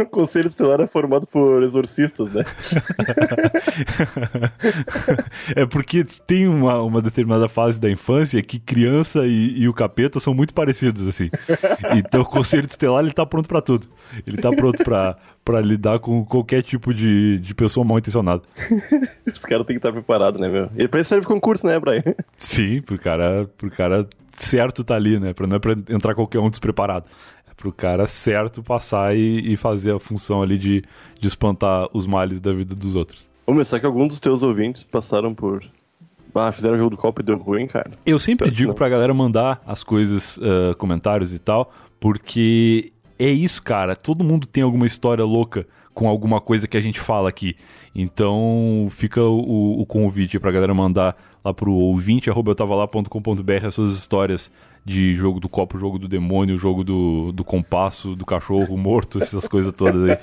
[0.00, 2.44] O conselho tutelar é formado por exorcistas, né?
[5.56, 10.20] é porque tem uma, uma determinada fase da infância que criança e, e o capeta
[10.20, 11.28] são muito parecidos, assim.
[11.96, 13.88] Então o conselho tutelar ele tá pronto para tudo.
[14.26, 18.42] Ele tá pronto para para lidar com qualquer tipo de, de pessoa mal intencionada.
[19.32, 20.70] Os caras têm que estar preparados, né, meu?
[20.76, 22.02] E pra isso serve concurso, né, Brian?
[22.38, 25.34] Sim, pro cara, pro cara certo tá ali, né?
[25.34, 27.04] Pra, não é pra entrar qualquer um despreparado.
[27.48, 30.82] É pro cara certo passar e, e fazer a função ali de,
[31.20, 33.28] de espantar os males da vida dos outros.
[33.46, 35.62] Ô, mas será que algum dos teus ouvintes passaram por
[36.34, 37.88] ah, fizeram o jogo do copo e deu ruim, cara.
[38.04, 43.28] Eu sempre Espero digo pra galera mandar as coisas, uh, comentários e tal, porque é
[43.28, 43.94] isso, cara.
[43.94, 47.56] Todo mundo tem alguma história louca com alguma coisa que a gente fala aqui.
[47.94, 54.50] Então fica o, o convite pra galera mandar lá pro ouvinte lá.com.br as suas histórias
[54.84, 59.46] de jogo do copo, jogo do demônio, jogo do, do compasso, do cachorro morto, essas
[59.48, 60.18] coisas todas aí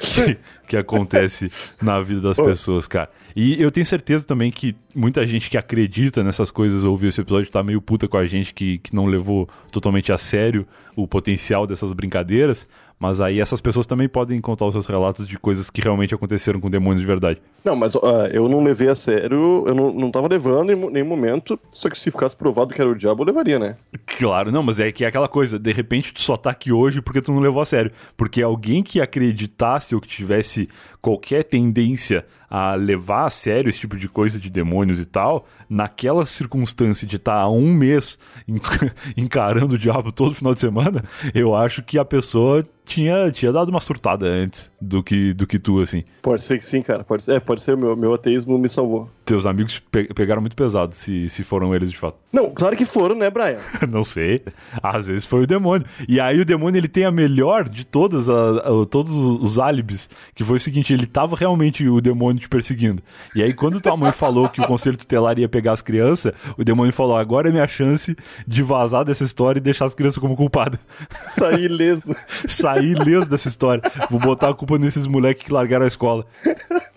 [0.00, 0.38] que,
[0.68, 3.10] que acontece na vida das pessoas, cara.
[3.34, 7.50] E eu tenho certeza também que muita gente que acredita nessas coisas ouviu esse episódio
[7.50, 11.66] tá meio puta com a gente que, que não levou totalmente a sério o potencial
[11.66, 12.68] dessas brincadeiras.
[13.00, 16.60] Mas aí essas pessoas também podem contar os seus relatos de coisas que realmente aconteceram
[16.60, 17.40] com demônios de verdade.
[17.64, 21.06] Não, mas uh, eu não levei a sério, eu não, não tava levando em nenhum
[21.06, 23.78] momento, só que se ficasse provado que era o diabo, eu levaria, né?
[24.18, 27.00] Claro, não, mas é que é aquela coisa, de repente tu só tá aqui hoje
[27.00, 27.90] porque tu não levou a sério.
[28.18, 30.68] Porque alguém que acreditasse ou que tivesse
[31.00, 36.26] qualquer tendência a levar a sério esse tipo de coisa de demônios e tal, naquela
[36.26, 38.18] circunstância de estar tá há um mês
[39.16, 43.68] encarando o diabo todo final de semana, eu acho que a pessoa tinha, tinha dado
[43.68, 46.02] uma surtada antes do que, do que tu, assim.
[46.20, 47.04] Pode ser que sim, cara.
[47.04, 47.76] Pode ser, é, pode ser.
[47.76, 49.08] Meu, meu ateísmo me salvou.
[49.24, 52.18] Teus amigos pe pegaram muito pesado, se, se foram eles de fato.
[52.32, 53.58] Não, claro que foram, né, Brian?
[53.88, 54.42] Não sei.
[54.82, 55.86] Às vezes foi o demônio.
[56.08, 60.10] E aí o demônio, ele tem a melhor de todas a, a, todos os álibis,
[60.34, 63.02] que foi o seguinte, ele tava realmente o demônio te perseguindo.
[63.34, 66.64] E aí quando tua mãe falou que o conselho tutelar ia pegar as crianças, o
[66.64, 68.16] demônio falou, agora é minha chance
[68.46, 70.80] de vazar dessa história e deixar as crianças como culpadas.
[71.30, 72.16] Sair ileso.
[72.48, 73.82] Sair ileso dessa história.
[74.10, 76.26] Vou botar a culpa nesses moleques que largaram a escola.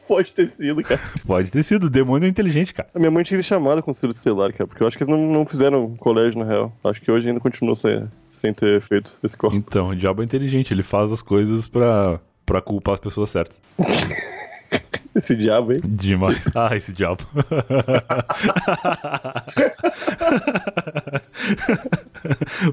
[0.07, 0.99] Pode ter sido, cara.
[1.25, 1.85] Pode ter sido.
[1.85, 2.89] O demônio é inteligente, cara.
[2.93, 5.45] A minha mãe tinha chamado o celular, cara, porque eu acho que eles não, não
[5.45, 6.73] fizeram colégio, na real.
[6.83, 9.55] Acho que hoje ainda continua sem, sem ter feito esse corpo.
[9.55, 10.73] Então, o diabo é inteligente.
[10.73, 13.59] Ele faz as coisas pra, pra culpar as pessoas certas.
[15.15, 15.81] Esse diabo, hein?
[15.83, 16.43] Demais.
[16.55, 17.23] Ah, esse diabo.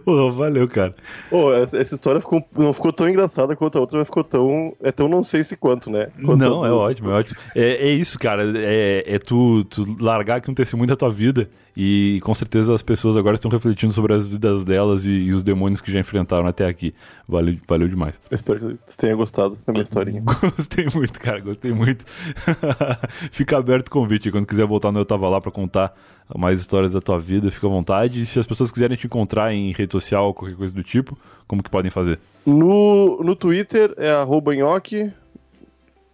[0.05, 0.95] Pô, valeu, cara.
[1.29, 4.75] Pô, essa, história ficou, não ficou tão engraçada quanto a outra, mas ficou tão.
[4.83, 6.09] É tão não sei se quanto, né?
[6.25, 7.41] Quanto não, é ótimo, é ótimo.
[7.55, 8.45] É, é isso, cara.
[8.57, 12.83] É, é tu, tu largar aqui um testemunho da tua vida e com certeza as
[12.83, 16.47] pessoas agora estão refletindo sobre as vidas delas e, e os demônios que já enfrentaram
[16.47, 16.95] até aqui.
[17.29, 18.21] Valeu, valeu demais.
[18.31, 20.23] Eu espero que você tenha gostado da minha historinha.
[20.57, 22.05] Gostei muito, cara, gostei muito.
[23.31, 24.31] Fica aberto o convite.
[24.31, 25.95] Quando quiser voltar no Eu Tava Lá pra contar
[26.37, 28.21] mais histórias da tua vida, fica à vontade.
[28.21, 31.19] E se as pessoas quiserem te encontrar em rede social ou qualquer coisa do tipo,
[31.47, 32.19] como que podem fazer?
[32.47, 35.13] No, no Twitter é arroba nhoque.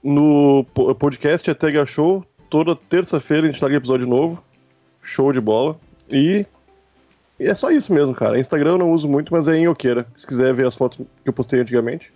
[0.03, 0.65] no
[0.99, 2.25] podcast é Tega Show.
[2.49, 4.43] Toda terça-feira a gente larga episódio novo.
[5.03, 5.77] Show de bola.
[6.11, 6.47] E
[7.39, 8.39] e é só isso mesmo, cara.
[8.39, 10.07] Instagram eu não uso muito, mas é em Oqueira.
[10.17, 12.13] Se quiser ver as fotos que eu postei antigamente.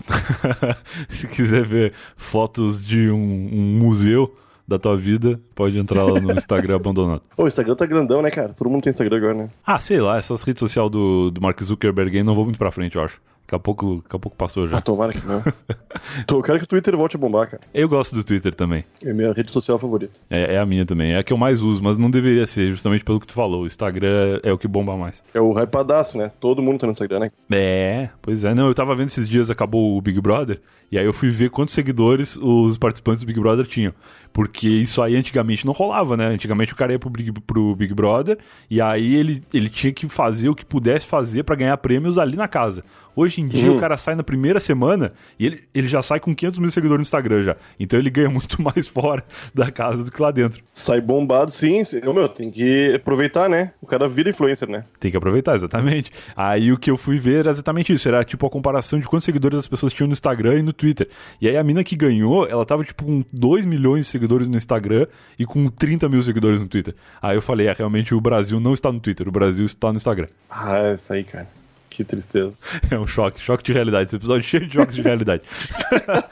[1.09, 4.35] Se quiser ver fotos de um, um, museu
[4.67, 7.23] da tua vida, pode entrar lá no Instagram abandonado.
[7.37, 8.53] O Instagram tá grandão, né, cara?
[8.55, 9.49] Todo mundo tem Instagram agora, né?
[9.67, 12.71] Ah, sei lá, essas redes sociais do, do Mark Zuckerberg aí não vão muito pra
[12.71, 13.21] frente, eu acho.
[13.51, 14.79] Daqui a pouco, daqui a pouco passou já.
[14.79, 15.43] Ah, tomara que não.
[16.31, 17.61] eu quero que o Twitter volte a bombar, cara.
[17.75, 18.85] Eu gosto do Twitter também.
[19.05, 20.13] É minha rede social favorita.
[20.31, 21.15] É, é, a minha também.
[21.15, 23.63] É a que eu mais uso, mas não deveria ser, justamente pelo que tu falou.
[23.63, 25.21] O Instagram é o que bomba mais.
[25.35, 26.31] É o hypadaço, né?
[26.39, 27.31] Todo mundo tá no Instagram, né?
[27.51, 28.55] É, pois é.
[28.55, 30.61] Não, eu tava vendo esses dias, acabou o Big Brother,
[30.93, 33.93] e aí eu fui ver quantos seguidores os participantes do Big Brother tinham.
[34.33, 36.27] Porque isso aí antigamente não rolava, né?
[36.27, 38.39] Antigamente o cara ia pro Big, pro Big Brother
[38.71, 42.37] e aí ele, ele tinha que fazer o que pudesse fazer para ganhar prêmios ali
[42.37, 42.83] na casa.
[43.15, 43.77] Hoje em dia uhum.
[43.77, 46.99] o cara sai na primeira semana e ele, ele já sai com 500 mil seguidores
[46.99, 47.57] no Instagram já.
[47.79, 49.25] Então ele ganha muito mais fora
[49.55, 50.63] da casa do que lá dentro.
[50.73, 51.83] Sai bombado, sim.
[52.03, 53.73] Meu, tem que aproveitar, né?
[53.81, 54.85] O cara vira influencer, né?
[54.99, 56.11] Tem que aproveitar, exatamente.
[56.37, 58.07] Aí o que eu fui ver era exatamente isso.
[58.09, 61.09] Era tipo a comparação de quantos seguidores as pessoas tinham no Instagram e no Twitter.
[61.41, 64.57] E aí a mina que ganhou, ela tava tipo com 2 milhões de seguidores no
[64.57, 65.07] Instagram
[65.39, 66.95] e com 30 mil seguidores no Twitter.
[67.23, 69.97] Aí eu falei, é, realmente o Brasil não está no Twitter, o Brasil está no
[69.97, 70.29] Instagram.
[70.51, 71.49] Ah, é isso aí, cara.
[71.89, 72.53] Que tristeza.
[72.91, 74.07] É um choque, choque de realidade.
[74.07, 75.43] Esse episódio é cheio de choques de realidade.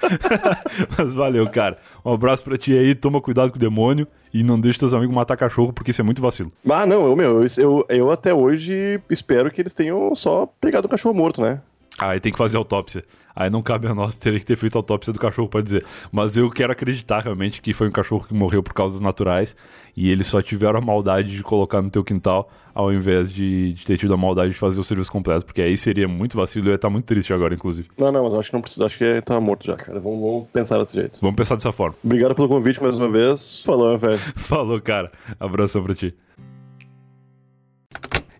[0.97, 1.78] Mas valeu, cara.
[2.05, 5.14] Um abraço pra ti aí, toma cuidado com o demônio e não deixe teus amigos
[5.14, 6.53] matar cachorro, porque isso é muito vacilo.
[6.70, 10.91] Ah, não, eu, meu, eu, eu, até hoje espero que eles tenham só pegado o
[10.91, 11.61] cachorro morto, né?
[11.99, 13.05] Aí tem que fazer autópsia.
[13.39, 15.84] Aí não cabe a nós ter que ter feito autópsia do cachorro para dizer.
[16.11, 19.55] Mas eu quero acreditar realmente que foi um cachorro que morreu por causas naturais
[19.97, 23.84] e eles só tiveram a maldade de colocar no teu quintal ao invés de, de
[23.84, 26.68] ter tido a maldade de fazer o serviço completo, porque aí seria muito vacilo e
[26.68, 27.89] eu ia estar muito triste agora, inclusive.
[27.97, 30.01] Não, não, mas eu acho que não precisa, acho que tá morto já, cara.
[30.01, 31.18] Vamos, vamos pensar desse jeito.
[31.20, 31.95] Vamos pensar dessa forma.
[32.03, 33.62] Obrigado pelo convite mais uma vez.
[33.62, 34.18] Falou, velho.
[34.34, 35.12] Falou, cara.
[35.39, 36.12] Abração pra ti.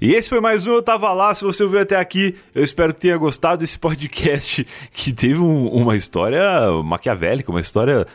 [0.01, 1.35] E esse foi mais um Eu Tava Lá.
[1.35, 5.67] Se você ouviu até aqui, eu espero que tenha gostado desse podcast que teve um,
[5.71, 6.41] uma história
[6.85, 8.07] maquiavélica, uma história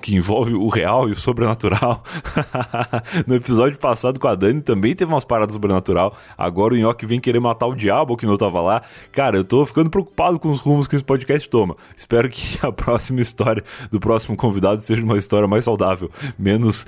[0.00, 2.04] que envolve o real e o sobrenatural.
[3.26, 6.16] no episódio passado com a Dani também teve umas paradas sobrenatural.
[6.38, 8.82] Agora o Nhoque vem querer matar o diabo que não tava lá.
[9.10, 11.76] Cara, eu tô ficando preocupado com os rumos que esse podcast toma.
[11.96, 16.08] Espero que a próxima história do próximo convidado seja uma história mais saudável,
[16.38, 16.86] menos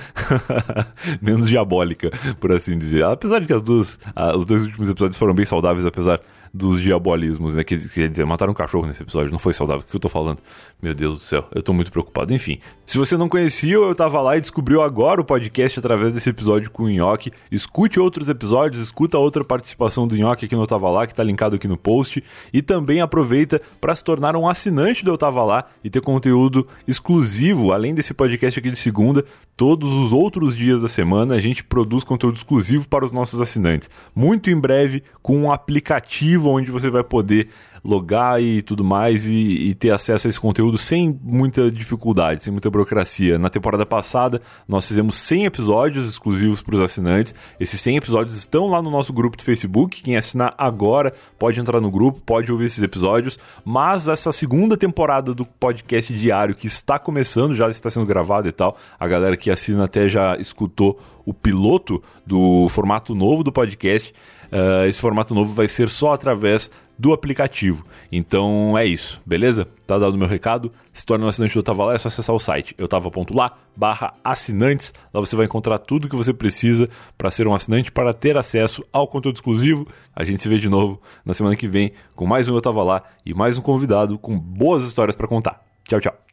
[1.20, 3.03] menos diabólica, por assim dizer.
[3.03, 3.99] Apesar de que as duas
[4.37, 6.20] os dois últimos episódios foram bem saudáveis, apesar
[6.57, 7.62] dos diabolismos, né?
[7.62, 9.84] Quer, dizer, mataram um cachorro nesse episódio, não foi saudável.
[9.86, 10.38] O que eu tô falando?
[10.80, 12.32] Meu Deus do céu, eu tô muito preocupado.
[12.32, 16.30] Enfim, se você não conhecia, eu tava lá e descobriu agora o podcast através desse
[16.30, 17.30] episódio com o Nhoque.
[17.50, 21.22] Escute outros episódios, escuta outra participação do Nhoque aqui no Eu Tava Lá, que tá
[21.22, 22.24] linkado aqui no post.
[22.52, 26.66] E também aproveita para se tornar um assinante do Eu Tava Lá e ter conteúdo
[26.88, 29.24] exclusivo, além desse podcast aqui de segunda,
[29.57, 33.90] todos os outros dias da semana a gente produz conteúdo exclusivo para os nossos assinantes.
[34.14, 37.49] Muito em breve, com um aplicativo aplicativo onde você vai poder
[37.84, 42.53] logar e tudo mais e, e, ter acesso a esse conteúdo sem muita dificuldade, sem
[42.53, 43.38] muita burocracia.
[43.38, 47.32] Na temporada passada, nós fizemos 100 episódios exclusivos para os assinantes.
[47.61, 50.03] Esses 100 episódios estão lá no nosso grupo do Facebook.
[50.03, 53.38] Quem assinar agora pode entrar no grupo, pode ouvir esses episódios.
[53.64, 58.53] Mas essa segunda temporada do podcast diário que está começando, já está sendo gravado e
[58.53, 64.12] tal, a galera que assina até já escutou o piloto do formato novo do podcast.
[64.53, 67.84] Uh, esse formato novo vai ser só através do aplicativo.
[68.11, 69.68] Então é isso, beleza?
[69.86, 70.72] Tá dado o meu recado.
[70.92, 74.94] Se torna um assinante do Tava Lá, é só acessar o site eutava.lá barra assinantes.
[75.12, 76.88] Lá você vai encontrar tudo que você precisa
[77.18, 79.86] para ser um assinante, para ter acesso ao conteúdo exclusivo.
[80.14, 82.82] A gente se vê de novo na semana que vem com mais um Eu Tava
[82.82, 85.61] Lá e mais um convidado com boas histórias para contar.
[85.86, 86.26] Tchau, tchau.